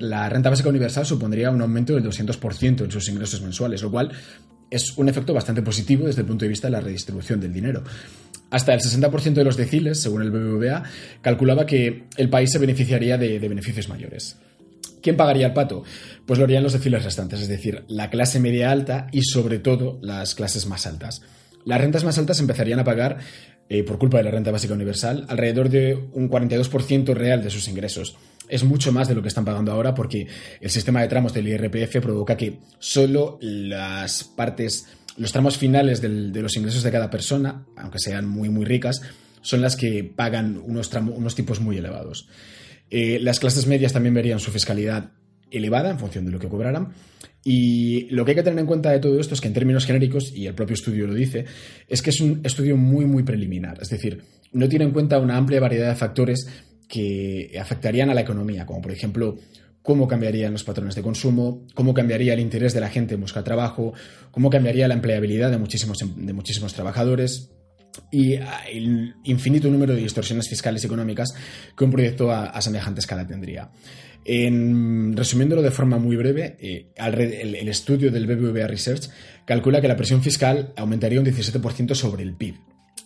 la, 0.00 0.28
renta 0.28 0.50
básica 0.50 0.68
universal 0.68 1.06
supondría 1.06 1.50
un 1.50 1.62
aumento 1.62 1.94
del 1.94 2.04
200% 2.04 2.84
en 2.84 2.90
sus 2.90 3.08
ingresos 3.08 3.40
mensuales, 3.40 3.82
lo 3.82 3.90
cual 3.90 4.12
es 4.70 4.96
un 4.96 5.08
efecto 5.08 5.32
bastante 5.32 5.62
positivo 5.62 6.06
desde 6.06 6.22
el 6.22 6.26
punto 6.26 6.44
de 6.44 6.48
vista 6.48 6.68
de 6.68 6.72
la 6.72 6.80
redistribución 6.80 7.40
del 7.40 7.52
dinero. 7.52 7.82
Hasta 8.50 8.74
el 8.74 8.80
60% 8.80 9.34
de 9.34 9.44
los 9.44 9.56
deciles, 9.56 10.00
según 10.00 10.22
el 10.22 10.30
BBVA, 10.30 10.84
calculaba 11.20 11.66
que 11.66 12.04
el 12.16 12.28
país 12.28 12.50
se 12.50 12.58
beneficiaría 12.58 13.18
de, 13.18 13.40
de 13.40 13.48
beneficios 13.48 13.88
mayores. 13.88 14.36
¿Quién 15.02 15.16
pagaría 15.16 15.46
el 15.46 15.52
pato? 15.52 15.84
Pues 16.26 16.38
lo 16.38 16.44
harían 16.44 16.62
los 16.62 16.72
deciles 16.72 17.04
restantes, 17.04 17.40
es 17.40 17.48
decir, 17.48 17.84
la 17.88 18.10
clase 18.10 18.40
media 18.40 18.70
alta 18.70 19.08
y 19.12 19.22
sobre 19.22 19.58
todo 19.58 19.98
las 20.02 20.34
clases 20.34 20.66
más 20.66 20.86
altas. 20.86 21.22
Las 21.64 21.80
rentas 21.80 22.04
más 22.04 22.18
altas 22.18 22.38
empezarían 22.40 22.78
a 22.78 22.84
pagar, 22.84 23.18
eh, 23.68 23.82
por 23.82 23.98
culpa 23.98 24.18
de 24.18 24.24
la 24.24 24.30
renta 24.30 24.50
básica 24.50 24.74
universal, 24.74 25.26
alrededor 25.28 25.68
de 25.68 25.94
un 26.12 26.30
42% 26.30 27.14
real 27.14 27.42
de 27.42 27.50
sus 27.50 27.68
ingresos 27.68 28.16
es 28.48 28.64
mucho 28.64 28.92
más 28.92 29.08
de 29.08 29.14
lo 29.14 29.22
que 29.22 29.28
están 29.28 29.44
pagando 29.44 29.72
ahora 29.72 29.94
porque 29.94 30.26
el 30.60 30.70
sistema 30.70 31.00
de 31.00 31.08
tramos 31.08 31.32
del 31.32 31.48
IRPF 31.48 32.00
provoca 32.00 32.36
que 32.36 32.58
solo 32.78 33.38
las 33.40 34.24
partes, 34.24 34.86
los 35.16 35.32
tramos 35.32 35.58
finales 35.58 36.00
de 36.00 36.08
los 36.42 36.56
ingresos 36.56 36.82
de 36.82 36.92
cada 36.92 37.10
persona, 37.10 37.64
aunque 37.76 37.98
sean 37.98 38.28
muy 38.28 38.48
muy 38.48 38.64
ricas, 38.64 39.02
son 39.42 39.60
las 39.60 39.76
que 39.76 40.04
pagan 40.04 40.60
unos, 40.64 40.92
unos 40.92 41.34
tipos 41.34 41.60
muy 41.60 41.78
elevados. 41.78 42.28
Eh, 42.90 43.18
las 43.20 43.40
clases 43.40 43.66
medias 43.66 43.92
también 43.92 44.14
verían 44.14 44.38
su 44.38 44.50
fiscalidad 44.50 45.10
elevada 45.50 45.90
en 45.90 45.98
función 45.98 46.24
de 46.24 46.32
lo 46.32 46.38
que 46.38 46.48
cobraran. 46.48 46.92
Y 47.44 48.08
lo 48.10 48.24
que 48.24 48.32
hay 48.32 48.36
que 48.36 48.42
tener 48.42 48.58
en 48.58 48.66
cuenta 48.66 48.90
de 48.90 48.98
todo 48.98 49.20
esto 49.20 49.34
es 49.34 49.40
que 49.40 49.48
en 49.48 49.54
términos 49.54 49.86
genéricos, 49.86 50.32
y 50.34 50.46
el 50.46 50.54
propio 50.54 50.74
estudio 50.74 51.06
lo 51.06 51.14
dice, 51.14 51.44
es 51.86 52.02
que 52.02 52.10
es 52.10 52.20
un 52.20 52.40
estudio 52.42 52.76
muy, 52.76 53.04
muy 53.06 53.22
preliminar. 53.22 53.78
Es 53.80 53.88
decir, 53.88 54.22
no 54.52 54.68
tiene 54.68 54.84
en 54.84 54.90
cuenta 54.90 55.18
una 55.18 55.36
amplia 55.36 55.60
variedad 55.60 55.88
de 55.88 55.94
factores 55.94 56.48
que 56.88 57.56
afectarían 57.60 58.10
a 58.10 58.14
la 58.14 58.22
economía, 58.22 58.66
como 58.66 58.80
por 58.80 58.92
ejemplo 58.92 59.36
cómo 59.82 60.08
cambiarían 60.08 60.52
los 60.52 60.64
patrones 60.64 60.96
de 60.96 61.02
consumo, 61.02 61.64
cómo 61.74 61.94
cambiaría 61.94 62.34
el 62.34 62.40
interés 62.40 62.74
de 62.74 62.80
la 62.80 62.88
gente 62.88 63.14
en 63.14 63.20
buscar 63.20 63.44
trabajo, 63.44 63.94
cómo 64.32 64.50
cambiaría 64.50 64.88
la 64.88 64.94
empleabilidad 64.94 65.52
de 65.52 65.58
muchísimos, 65.58 65.98
de 65.98 66.32
muchísimos 66.32 66.74
trabajadores 66.74 67.55
y 68.10 68.36
ah, 68.36 68.62
el 68.70 69.14
infinito 69.24 69.68
número 69.68 69.94
de 69.94 70.00
distorsiones 70.00 70.48
fiscales 70.48 70.82
y 70.82 70.86
económicas 70.86 71.34
que 71.76 71.84
un 71.84 71.90
proyecto 71.90 72.30
a, 72.30 72.60
semejante 72.60 73.00
escala 73.00 73.26
tendría. 73.26 73.70
En, 74.24 75.16
resumiéndolo 75.16 75.62
de 75.62 75.70
forma 75.70 75.98
muy 75.98 76.16
breve, 76.16 76.56
eh, 76.58 76.92
el, 76.96 77.68
estudio 77.68 78.10
del 78.10 78.26
BBVA 78.26 78.66
Research 78.66 79.08
calcula 79.44 79.80
que 79.80 79.88
la 79.88 79.96
presión 79.96 80.22
fiscal 80.22 80.72
aumentaría 80.76 81.20
un 81.20 81.26
17% 81.26 81.94
sobre 81.94 82.22
el 82.22 82.34
PIB 82.34 82.56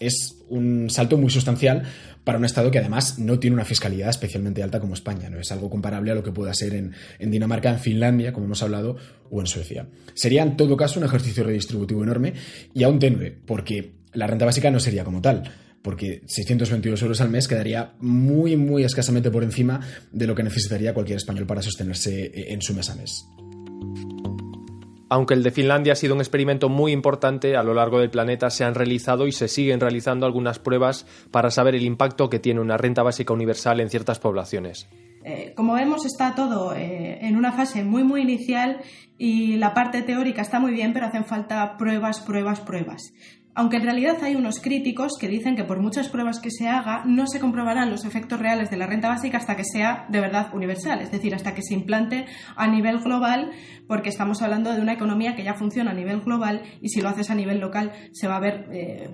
es 0.00 0.38
un 0.48 0.88
salto 0.88 1.18
muy 1.18 1.30
sustancial 1.30 1.82
para 2.24 2.38
un 2.38 2.44
Estado 2.44 2.70
que 2.70 2.78
además 2.78 3.18
no 3.18 3.38
tiene 3.38 3.54
una 3.54 3.66
fiscalidad 3.66 4.08
especialmente 4.08 4.62
alta 4.62 4.80
como 4.80 4.94
España. 4.94 5.28
No 5.28 5.38
es 5.38 5.52
algo 5.52 5.70
comparable 5.70 6.10
a 6.10 6.14
lo 6.14 6.24
que 6.24 6.32
pueda 6.32 6.54
ser 6.54 6.74
en 6.74 7.30
Dinamarca, 7.30 7.70
en 7.70 7.78
Finlandia, 7.78 8.32
como 8.32 8.46
hemos 8.46 8.62
hablado, 8.62 8.96
o 9.30 9.40
en 9.40 9.46
Suecia. 9.46 9.86
Sería 10.14 10.42
en 10.42 10.56
todo 10.56 10.76
caso 10.76 10.98
un 10.98 11.06
ejercicio 11.06 11.44
redistributivo 11.44 12.02
enorme 12.02 12.32
y 12.74 12.82
aún 12.82 12.98
tenue, 12.98 13.30
porque 13.30 13.99
la 14.12 14.26
renta 14.26 14.44
básica 14.44 14.70
no 14.70 14.80
sería 14.80 15.04
como 15.04 15.20
tal 15.20 15.50
porque 15.82 16.22
622 16.26 17.02
euros 17.02 17.20
al 17.20 17.30
mes 17.30 17.48
quedaría 17.48 17.94
muy, 18.00 18.56
muy 18.56 18.84
escasamente 18.84 19.30
por 19.30 19.42
encima 19.42 19.80
de 20.12 20.26
lo 20.26 20.34
que 20.34 20.42
necesitaría 20.42 20.94
cualquier 20.94 21.16
español 21.16 21.46
para 21.46 21.62
sostenerse 21.62 22.26
eh, 22.26 22.52
en 22.52 22.62
su 22.62 22.74
mes 22.74 22.90
a 22.90 22.94
mes. 22.96 23.26
Aunque 25.12 25.34
el 25.34 25.42
de 25.42 25.50
Finlandia 25.50 25.94
ha 25.94 25.96
sido 25.96 26.14
un 26.14 26.20
experimento 26.20 26.68
muy 26.68 26.92
importante, 26.92 27.56
a 27.56 27.64
lo 27.64 27.74
largo 27.74 27.98
del 27.98 28.10
planeta 28.10 28.48
se 28.48 28.62
han 28.62 28.76
realizado 28.76 29.26
y 29.26 29.32
se 29.32 29.48
siguen 29.48 29.80
realizando 29.80 30.24
algunas 30.24 30.60
pruebas 30.60 31.04
para 31.32 31.50
saber 31.50 31.74
el 31.74 31.82
impacto 31.82 32.30
que 32.30 32.38
tiene 32.38 32.60
una 32.60 32.76
renta 32.76 33.02
básica 33.02 33.32
universal 33.32 33.80
en 33.80 33.90
ciertas 33.90 34.20
poblaciones. 34.20 34.88
Eh, 35.24 35.52
como 35.56 35.74
vemos, 35.74 36.06
está 36.06 36.34
todo 36.36 36.74
eh, 36.74 37.18
en 37.22 37.36
una 37.36 37.52
fase 37.52 37.82
muy, 37.82 38.04
muy 38.04 38.22
inicial 38.22 38.80
y 39.18 39.56
la 39.56 39.74
parte 39.74 40.02
teórica 40.02 40.42
está 40.42 40.60
muy 40.60 40.72
bien, 40.72 40.92
pero 40.92 41.06
hacen 41.06 41.24
falta 41.24 41.76
pruebas, 41.76 42.20
pruebas, 42.20 42.60
pruebas 42.60 43.12
aunque 43.60 43.76
en 43.76 43.82
realidad 43.82 44.16
hay 44.22 44.36
unos 44.36 44.58
críticos 44.58 45.18
que 45.20 45.28
dicen 45.28 45.54
que 45.54 45.64
por 45.64 45.82
muchas 45.82 46.08
pruebas 46.08 46.40
que 46.40 46.50
se 46.50 46.66
haga 46.66 47.04
no 47.04 47.26
se 47.26 47.40
comprobarán 47.40 47.90
los 47.90 48.06
efectos 48.06 48.40
reales 48.40 48.70
de 48.70 48.78
la 48.78 48.86
renta 48.86 49.10
básica 49.10 49.36
hasta 49.36 49.54
que 49.54 49.64
sea 49.64 50.06
de 50.08 50.18
verdad 50.18 50.54
universal, 50.54 51.02
es 51.02 51.10
decir, 51.10 51.34
hasta 51.34 51.52
que 51.52 51.60
se 51.60 51.74
implante 51.74 52.24
a 52.56 52.66
nivel 52.68 53.00
global, 53.00 53.50
porque 53.86 54.08
estamos 54.08 54.40
hablando 54.40 54.72
de 54.72 54.80
una 54.80 54.94
economía 54.94 55.36
que 55.36 55.44
ya 55.44 55.52
funciona 55.52 55.90
a 55.90 55.94
nivel 55.94 56.22
global 56.22 56.62
y 56.80 56.88
si 56.88 57.02
lo 57.02 57.10
haces 57.10 57.28
a 57.28 57.34
nivel 57.34 57.60
local 57.60 57.92
se 58.12 58.28
va 58.28 58.36
a 58.36 58.40
ver 58.40 58.66
eh, 58.72 59.10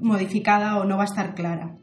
modificada 0.00 0.78
o 0.78 0.84
no 0.84 0.96
va 0.96 1.02
a 1.02 1.06
estar 1.06 1.34
clara. 1.34 1.76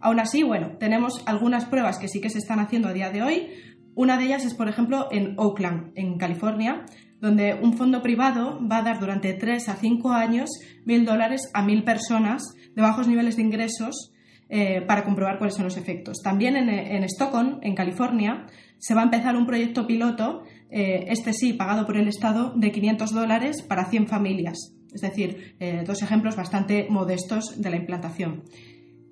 Aún 0.00 0.20
así, 0.20 0.42
bueno, 0.44 0.78
tenemos 0.80 1.22
algunas 1.26 1.66
pruebas 1.66 1.98
que 1.98 2.08
sí 2.08 2.22
que 2.22 2.30
se 2.30 2.38
están 2.38 2.60
haciendo 2.60 2.88
a 2.88 2.94
día 2.94 3.10
de 3.10 3.20
hoy. 3.20 3.48
Una 3.94 4.16
de 4.16 4.24
ellas 4.24 4.46
es, 4.46 4.54
por 4.54 4.70
ejemplo, 4.70 5.08
en 5.10 5.34
Oakland, 5.36 5.92
en 5.96 6.16
California, 6.16 6.86
donde 7.20 7.54
un 7.54 7.76
fondo 7.76 8.02
privado 8.02 8.58
va 8.70 8.78
a 8.78 8.82
dar 8.82 9.00
durante 9.00 9.34
3 9.34 9.68
a 9.68 9.74
5 9.74 10.12
años 10.12 10.50
mil 10.84 11.04
dólares 11.04 11.50
a 11.54 11.62
mil 11.62 11.84
personas 11.84 12.42
de 12.74 12.82
bajos 12.82 13.08
niveles 13.08 13.36
de 13.36 13.42
ingresos 13.42 14.12
eh, 14.50 14.80
para 14.86 15.04
comprobar 15.04 15.38
cuáles 15.38 15.54
son 15.54 15.64
los 15.64 15.76
efectos. 15.76 16.18
También 16.22 16.56
en, 16.56 17.04
Stockton, 17.04 17.58
en 17.62 17.74
California, 17.74 18.46
se 18.78 18.94
va 18.94 19.02
a 19.02 19.04
empezar 19.04 19.36
un 19.36 19.46
proyecto 19.46 19.86
piloto, 19.86 20.42
eh, 20.70 21.04
este 21.08 21.34
sí, 21.34 21.52
pagado 21.52 21.84
por 21.84 21.98
el 21.98 22.08
Estado, 22.08 22.54
de 22.56 22.72
500 22.72 23.12
dólares 23.12 23.62
para 23.62 23.84
100 23.90 24.06
familias. 24.06 24.74
Es 24.94 25.02
decir, 25.02 25.54
eh, 25.60 25.84
dos 25.86 26.02
ejemplos 26.02 26.34
bastante 26.34 26.86
modestos 26.88 27.60
de 27.60 27.68
la 27.68 27.76
implantación. 27.76 28.44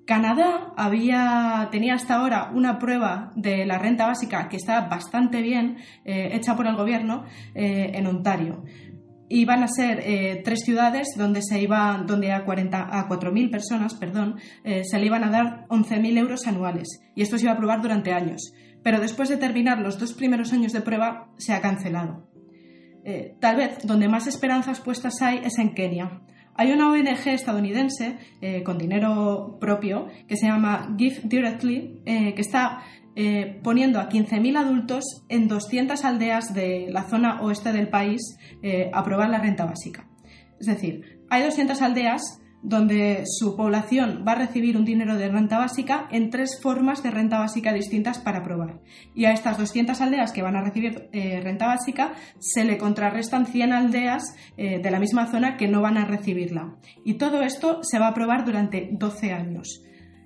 Canadá 0.07 0.71
había, 0.77 1.67
tenía 1.69 1.95
hasta 1.95 2.15
ahora 2.15 2.49
una 2.53 2.79
prueba 2.79 3.33
de 3.35 3.65
la 3.65 3.77
renta 3.77 4.07
básica 4.07 4.47
que 4.47 4.55
está 4.55 4.87
bastante 4.87 5.41
bien 5.41 5.79
eh, 6.05 6.29
hecha 6.31 6.55
por 6.55 6.65
el 6.65 6.77
gobierno 6.77 7.25
eh, 7.53 7.91
en 7.93 8.07
Ontario. 8.07 8.63
Iban 9.27 9.63
a 9.63 9.67
ser 9.67 9.99
eh, 9.99 10.41
tres 10.45 10.61
ciudades 10.63 11.09
donde 11.17 11.41
se 11.41 11.61
iba, 11.61 12.01
donde 12.07 12.31
a, 12.31 12.45
40, 12.45 12.83
a 12.83 13.09
4.000 13.09 13.51
personas, 13.51 13.95
perdón, 13.95 14.37
se 14.63 14.97
le 14.97 15.05
iban 15.05 15.25
a 15.25 15.29
dar 15.29 15.67
11.000 15.67 16.17
euros 16.17 16.47
anuales. 16.47 16.87
Y 17.13 17.21
esto 17.21 17.37
se 17.37 17.43
iba 17.43 17.51
a 17.51 17.57
probar 17.57 17.81
durante 17.81 18.13
años. 18.13 18.53
Pero 18.83 19.01
después 19.01 19.27
de 19.27 19.35
terminar 19.35 19.79
los 19.79 19.99
dos 19.99 20.13
primeros 20.13 20.53
años 20.53 20.71
de 20.71 20.79
prueba, 20.79 21.27
se 21.37 21.51
ha 21.51 21.59
cancelado. 21.59 22.29
tal 23.41 23.57
vez 23.57 23.79
donde 23.83 24.07
más 24.07 24.27
esperanzas 24.27 24.79
puestas 24.79 25.21
hay 25.21 25.41
es 25.43 25.59
en 25.59 25.73
Kenia 25.73 26.21
hay 26.57 26.71
una 26.71 26.91
ONG 26.91 27.27
estadounidense 27.27 28.17
eh, 28.41 28.63
con 28.63 28.77
dinero 28.77 29.57
propio 29.61 30.07
que 30.27 30.35
se 30.35 30.47
llama 30.47 30.95
Give 30.97 31.21
Directly, 31.23 32.01
eh, 32.05 32.33
que 32.33 32.41
está 32.41 32.81
eh, 33.15 33.59
poniendo 33.63 33.99
a 33.99 34.09
15.000 34.09 34.57
adultos 34.57 35.03
en 35.29 35.47
200 35.47 36.03
aldeas 36.03 36.53
de 36.53 36.87
la 36.89 37.03
zona 37.03 37.41
oeste 37.41 37.71
del 37.71 37.89
país 37.89 38.21
a 38.91 39.03
probar 39.03 39.29
la 39.29 39.39
renta 39.39 39.65
básica. 39.65 40.07
Es 40.59 40.67
decir, 40.67 41.23
hay 41.29 41.43
200 41.43 41.81
aldeas 41.81 42.41
donde 42.61 43.23
su 43.25 43.55
población 43.55 44.23
va 44.27 44.33
a 44.33 44.39
recibir 44.39 44.77
un 44.77 44.85
dinero 44.85 45.15
de 45.15 45.29
renta 45.29 45.57
básica 45.57 46.07
en 46.11 46.29
tres 46.29 46.59
formas 46.61 47.03
de 47.03 47.11
renta 47.11 47.39
básica 47.39 47.73
distintas 47.73 48.19
para 48.19 48.43
probar. 48.43 48.79
Y 49.13 49.25
a 49.25 49.31
estas 49.31 49.57
200 49.57 49.99
aldeas 50.01 50.31
que 50.31 50.41
van 50.41 50.55
a 50.55 50.61
recibir 50.61 51.09
eh, 51.11 51.39
renta 51.41 51.67
básica 51.67 52.13
se 52.39 52.65
le 52.65 52.77
contrarrestan 52.77 53.45
100 53.45 53.73
aldeas 53.73 54.35
eh, 54.57 54.79
de 54.81 54.91
la 54.91 54.99
misma 54.99 55.27
zona 55.27 55.57
que 55.57 55.67
no 55.67 55.81
van 55.81 55.97
a 55.97 56.05
recibirla. 56.05 56.75
Y 57.05 57.15
todo 57.15 57.41
esto 57.41 57.79
se 57.83 57.99
va 57.99 58.07
a 58.07 58.13
probar 58.13 58.43
durante 58.43 58.89
12 58.91 59.33
años. 59.33 59.83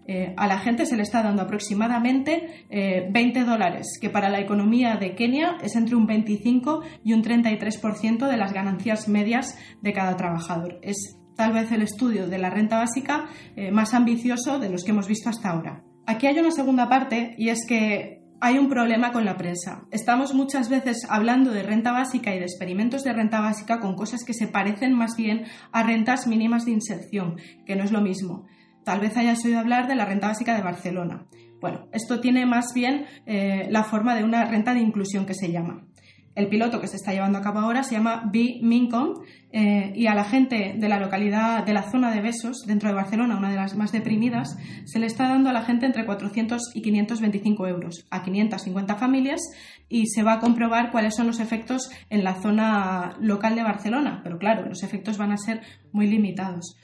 Eh, 0.07 0.33
a 0.35 0.47
la 0.47 0.57
gente 0.57 0.85
se 0.85 0.95
le 0.95 1.03
está 1.03 1.21
dando 1.21 1.43
aproximadamente 1.43 2.65
20 2.69 3.43
dólares, 3.43 3.99
que 4.01 4.09
para 4.09 4.29
la 4.29 4.39
economía 4.39 4.95
de 4.95 5.15
Kenia 5.15 5.57
es 5.61 5.75
entre 5.75 5.95
un 5.95 6.07
25 6.07 6.81
y 7.03 7.13
un 7.13 7.23
33% 7.23 8.27
de 8.27 8.37
las 8.37 8.51
ganancias 8.51 9.07
medias 9.07 9.57
de 9.81 9.93
cada 9.93 10.17
trabajador. 10.17 10.79
Es 10.81 11.20
tal 11.41 11.53
vez 11.53 11.71
el 11.71 11.81
estudio 11.81 12.27
de 12.27 12.37
la 12.37 12.51
renta 12.51 12.77
básica 12.77 13.25
eh, 13.55 13.71
más 13.71 13.95
ambicioso 13.95 14.59
de 14.59 14.69
los 14.69 14.83
que 14.83 14.91
hemos 14.91 15.07
visto 15.07 15.27
hasta 15.27 15.49
ahora. 15.49 15.83
Aquí 16.05 16.27
hay 16.27 16.37
una 16.37 16.51
segunda 16.51 16.87
parte 16.87 17.33
y 17.35 17.49
es 17.49 17.65
que 17.67 18.21
hay 18.39 18.59
un 18.59 18.69
problema 18.69 19.11
con 19.11 19.25
la 19.25 19.37
prensa. 19.37 19.87
Estamos 19.89 20.35
muchas 20.35 20.69
veces 20.69 21.07
hablando 21.09 21.49
de 21.49 21.63
renta 21.63 21.93
básica 21.93 22.35
y 22.35 22.37
de 22.37 22.45
experimentos 22.45 23.03
de 23.03 23.13
renta 23.13 23.41
básica 23.41 23.79
con 23.79 23.95
cosas 23.95 24.23
que 24.23 24.35
se 24.35 24.45
parecen 24.45 24.93
más 24.93 25.17
bien 25.17 25.45
a 25.71 25.81
rentas 25.81 26.27
mínimas 26.27 26.65
de 26.65 26.73
inserción, 26.73 27.37
que 27.65 27.75
no 27.75 27.83
es 27.83 27.91
lo 27.91 28.01
mismo. 28.01 28.45
Tal 28.85 28.99
vez 28.99 29.17
hayas 29.17 29.43
oído 29.43 29.57
hablar 29.57 29.87
de 29.87 29.95
la 29.95 30.05
renta 30.05 30.27
básica 30.27 30.55
de 30.55 30.61
Barcelona. 30.61 31.25
Bueno, 31.59 31.87
esto 31.91 32.19
tiene 32.19 32.45
más 32.45 32.65
bien 32.75 33.07
eh, 33.25 33.65
la 33.71 33.83
forma 33.83 34.13
de 34.13 34.23
una 34.23 34.45
renta 34.45 34.75
de 34.75 34.81
inclusión 34.81 35.25
que 35.25 35.33
se 35.33 35.51
llama. 35.51 35.87
El 36.33 36.47
piloto 36.47 36.79
que 36.79 36.87
se 36.87 36.95
está 36.95 37.11
llevando 37.11 37.39
a 37.39 37.41
cabo 37.41 37.59
ahora 37.59 37.83
se 37.83 37.95
llama 37.95 38.29
B 38.31 38.59
Mincom 38.61 39.15
eh, 39.51 39.91
y 39.95 40.07
a 40.07 40.15
la 40.15 40.23
gente 40.23 40.75
de 40.77 40.89
la 40.89 40.99
localidad, 40.99 41.65
de 41.65 41.73
la 41.73 41.91
zona 41.91 42.13
de 42.13 42.21
Besos, 42.21 42.63
dentro 42.65 42.87
de 42.87 42.95
Barcelona, 42.95 43.37
una 43.37 43.49
de 43.49 43.57
las 43.57 43.75
más 43.75 43.91
deprimidas, 43.91 44.57
se 44.85 44.99
le 44.99 45.07
está 45.07 45.27
dando 45.27 45.49
a 45.49 45.53
la 45.53 45.63
gente 45.63 45.85
entre 45.85 46.05
400 46.05 46.71
y 46.73 46.81
525 46.81 47.67
euros 47.67 48.05
a 48.09 48.23
550 48.23 48.95
familias 48.95 49.41
y 49.89 50.07
se 50.07 50.23
va 50.23 50.33
a 50.33 50.39
comprobar 50.39 50.91
cuáles 50.91 51.15
son 51.15 51.27
los 51.27 51.41
efectos 51.41 51.91
en 52.09 52.23
la 52.23 52.41
zona 52.41 53.17
local 53.19 53.55
de 53.55 53.63
Barcelona. 53.63 54.21
Pero 54.23 54.37
claro, 54.37 54.65
los 54.65 54.83
efectos 54.83 55.17
van 55.17 55.33
a 55.33 55.37
ser 55.37 55.61
muy 55.91 56.07
limitados. 56.07 56.77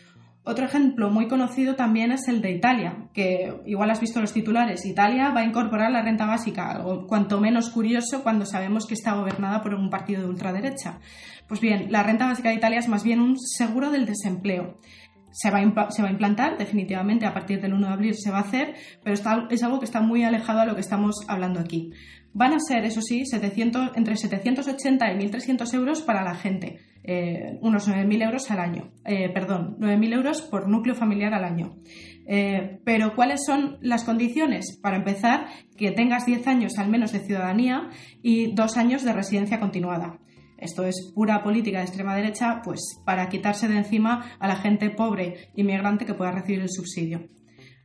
Otro 0.50 0.64
ejemplo 0.64 1.10
muy 1.10 1.28
conocido 1.28 1.76
también 1.76 2.14
es 2.14 2.30
el 2.30 2.42
de 2.42 2.52
Italia, 2.52 3.10
que 3.14 3.54
igual 3.66 3.92
has 3.92 4.00
visto 4.00 4.22
los 4.22 4.32
titulares. 4.32 4.86
Italia 4.86 5.32
va 5.32 5.42
a 5.42 5.46
incorporar 5.46 5.92
la 5.92 6.02
renta 6.02 6.26
básica, 6.26 6.72
algo 6.72 7.06
cuanto 7.06 7.42
menos 7.42 7.70
curioso 7.70 8.24
cuando 8.24 8.46
sabemos 8.46 8.88
que 8.88 8.94
está 8.94 9.14
gobernada 9.16 9.62
por 9.62 9.74
un 9.74 9.90
partido 9.90 10.22
de 10.22 10.30
ultraderecha. 10.30 11.00
Pues 11.50 11.60
bien, 11.60 11.92
la 11.92 12.02
renta 12.02 12.28
básica 12.28 12.48
de 12.48 12.56
Italia 12.56 12.80
es 12.80 12.88
más 12.88 13.04
bien 13.04 13.20
un 13.20 13.38
seguro 13.38 13.92
del 13.92 14.06
desempleo. 14.06 14.80
Se 15.32 15.52
va, 15.52 15.58
a 15.58 16.10
implantar 16.10 16.58
definitivamente 16.58 17.26
a 17.26 17.34
partir 17.34 17.60
del 17.60 17.74
1 17.74 17.86
de 17.86 17.94
abril 17.94 18.16
se 18.16 18.32
va 18.32 18.38
a 18.38 18.44
hacer, 18.44 18.74
pero 19.04 19.18
es 19.50 19.64
algo 19.64 19.80
que 19.80 19.86
está 19.86 20.00
muy 20.00 20.24
alejado 20.24 20.62
a 20.62 20.66
lo 20.66 20.76
que 20.76 20.82
estamos 20.82 21.26
hablando 21.28 21.60
aquí. 21.60 21.92
Van 22.32 22.54
a 22.54 22.60
ser, 22.62 22.86
eso 22.86 23.02
sí, 23.02 23.26
700, 23.26 23.98
entre 23.98 24.16
780 24.16 25.12
y 25.12 25.18
1.300 25.18 25.74
euros 25.74 26.02
para 26.02 26.24
la 26.24 26.36
gente 26.36 26.80
eh, 27.08 27.58
unos 27.62 27.88
9.000 27.88 28.24
euros 28.26 28.52
al 28.52 28.60
año. 28.60 28.92
Eh, 29.06 29.30
perdón, 29.30 29.78
9.000 29.80 30.14
euros 30.14 30.42
por 30.42 30.68
núcleo 30.68 30.94
familiar 30.94 31.34
al 31.34 31.46
año. 31.46 31.78
Eh, 32.28 32.82
pero 32.84 33.16
¿cuáles 33.16 33.46
son 33.46 33.78
las 33.82 34.04
condiciones? 34.04 34.78
Para 34.82 34.98
empezar, 34.98 35.48
que 35.78 35.92
tengas 35.92 36.26
10 36.26 36.46
años 36.48 36.78
al 36.78 36.90
menos 36.90 37.14
de 37.14 37.20
ciudadanía 37.20 37.90
y 38.22 38.54
2 38.54 38.78
años 38.78 39.04
de 39.04 39.14
residencia 39.14 39.62
continuada. 39.62 40.20
Esto 40.58 40.84
es 40.84 41.14
pura 41.16 41.44
política 41.44 41.78
de 41.78 41.86
extrema 41.86 42.16
derecha, 42.16 42.62
pues 42.64 42.82
para 43.06 43.30
quitarse 43.30 43.70
de 43.70 43.78
encima 43.78 44.36
a 44.40 44.48
la 44.48 44.58
gente 44.58 44.90
pobre 44.90 45.50
inmigrante 45.56 46.06
que 46.06 46.14
pueda 46.14 46.32
recibir 46.32 46.62
el 46.62 46.70
subsidio. 46.70 47.28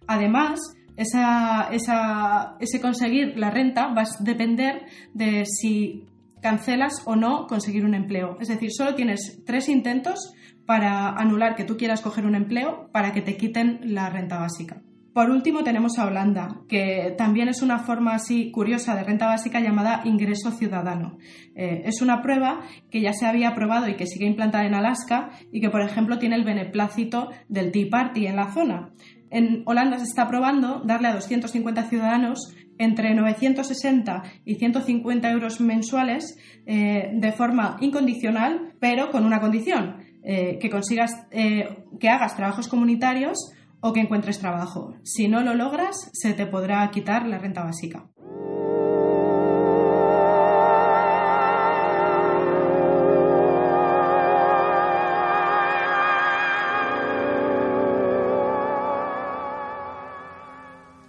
Además, 0.09 0.59
esa, 0.97 1.71
ese 1.71 2.81
conseguir 2.81 3.35
la 3.37 3.51
renta 3.51 3.95
va 3.95 4.03
a 4.03 4.25
depender 4.25 4.87
de 5.15 5.45
si 5.47 6.07
cancelas 6.43 7.03
o 7.07 7.17
no 7.17 7.47
conseguir 7.47 7.87
un 7.87 7.95
empleo. 7.95 8.37
Es 8.41 8.49
decir, 8.49 8.71
solo 8.73 8.95
tienes 8.95 9.43
tres 9.47 9.69
intentos 9.69 10.35
para 10.67 11.11
anular 11.11 11.55
que 11.55 11.65
tú 11.65 11.77
quieras 11.77 12.03
coger 12.03 12.27
un 12.27 12.35
empleo 12.35 12.91
para 12.93 13.13
que 13.13 13.23
te 13.23 13.37
quiten 13.37 13.81
la 13.95 14.11
renta 14.11 14.39
básica. 14.39 14.83
Por 15.13 15.29
último 15.29 15.63
tenemos 15.63 15.99
a 15.99 16.07
Holanda, 16.07 16.63
que 16.69 17.15
también 17.19 17.49
es 17.49 17.61
una 17.61 17.81
forma 17.81 18.15
así 18.15 18.51
curiosa 18.51 18.97
de 18.97 19.05
renta 19.05 19.27
básica 19.27 19.61
llamada 19.61 20.01
ingreso 20.05 20.51
ciudadano. 20.53 21.19
Eh, 21.55 21.83
es 21.85 22.01
una 22.01 22.23
prueba 22.23 22.61
que 22.91 23.03
ya 23.03 23.13
se 23.13 23.27
había 23.27 23.51
aprobado 23.51 23.89
y 23.89 23.97
que 23.97 24.07
sigue 24.07 24.25
implantada 24.25 24.65
en 24.65 24.75
Alaska 24.75 25.31
y 25.53 25.61
que, 25.61 25.69
por 25.69 25.83
ejemplo, 25.83 26.19
tiene 26.19 26.37
el 26.37 26.45
beneplácito 26.45 27.29
del 27.49 27.73
Tea 27.73 27.89
Party 27.91 28.27
en 28.27 28.37
la 28.37 28.53
zona. 28.53 28.93
En 29.33 29.63
Holanda 29.65 29.99
se 29.99 30.05
está 30.05 30.29
probando 30.29 30.83
darle 30.85 31.09
a 31.09 31.15
250 31.15 31.85
ciudadanos 31.85 32.55
entre 32.79 33.15
960 33.15 34.23
y 34.45 34.57
150 34.57 35.31
euros 35.31 35.61
mensuales 35.61 36.37
eh, 36.67 37.11
de 37.15 37.33
forma 37.33 37.79
incondicional, 37.81 38.75
pero 38.79 39.11
con 39.11 39.25
una 39.25 39.41
condición, 39.41 39.97
eh, 40.23 40.59
que 40.61 40.69
consigas, 40.69 41.27
eh, 41.31 41.85
que 41.99 42.11
hagas 42.11 42.37
trabajos 42.37 42.69
comunitarios 42.69 43.53
o 43.81 43.95
que 43.95 44.01
encuentres 44.01 44.39
trabajo. 44.39 44.95
Si 45.03 45.29
no 45.29 45.41
lo 45.41 45.55
logras, 45.55 46.11
se 46.13 46.35
te 46.35 46.47
podrá 46.47 46.89
quitar 46.91 47.27
la 47.27 47.39
renta 47.39 47.65
básica. 47.65 48.12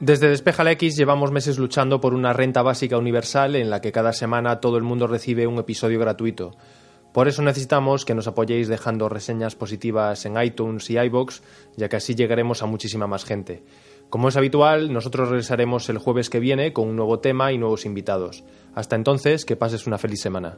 Desde 0.05 0.27
Despeja 0.27 0.65
la 0.65 0.73
X 0.73 0.97
llevamos 0.97 1.31
meses 1.31 1.57
luchando 1.57 2.01
por 2.01 2.13
una 2.13 2.33
renta 2.33 2.61
básica 2.61 2.97
universal 2.97 3.55
en 3.55 3.69
la 3.69 3.79
que 3.79 3.93
cada 3.93 4.11
semana 4.11 4.59
todo 4.59 4.75
el 4.75 4.83
mundo 4.83 5.07
recibe 5.07 5.47
un 5.47 5.57
episodio 5.59 5.97
gratuito. 5.97 6.57
Por 7.13 7.29
eso 7.29 7.41
necesitamos 7.41 8.03
que 8.03 8.13
nos 8.13 8.27
apoyéis 8.27 8.67
dejando 8.67 9.07
reseñas 9.07 9.55
positivas 9.55 10.25
en 10.25 10.37
iTunes 10.43 10.89
y 10.89 10.97
iBox, 10.97 11.41
ya 11.77 11.87
que 11.87 11.95
así 11.95 12.15
llegaremos 12.15 12.61
a 12.61 12.65
muchísima 12.65 13.07
más 13.07 13.23
gente. 13.23 13.63
Como 14.09 14.27
es 14.27 14.35
habitual, 14.35 14.91
nosotros 14.91 15.29
regresaremos 15.29 15.87
el 15.87 15.99
jueves 15.99 16.29
que 16.29 16.41
viene 16.41 16.73
con 16.73 16.89
un 16.89 16.97
nuevo 16.97 17.19
tema 17.19 17.53
y 17.53 17.57
nuevos 17.57 17.85
invitados. 17.85 18.43
Hasta 18.75 18.97
entonces, 18.97 19.45
que 19.45 19.55
pases 19.55 19.87
una 19.87 19.99
feliz 19.99 20.19
semana. 20.19 20.57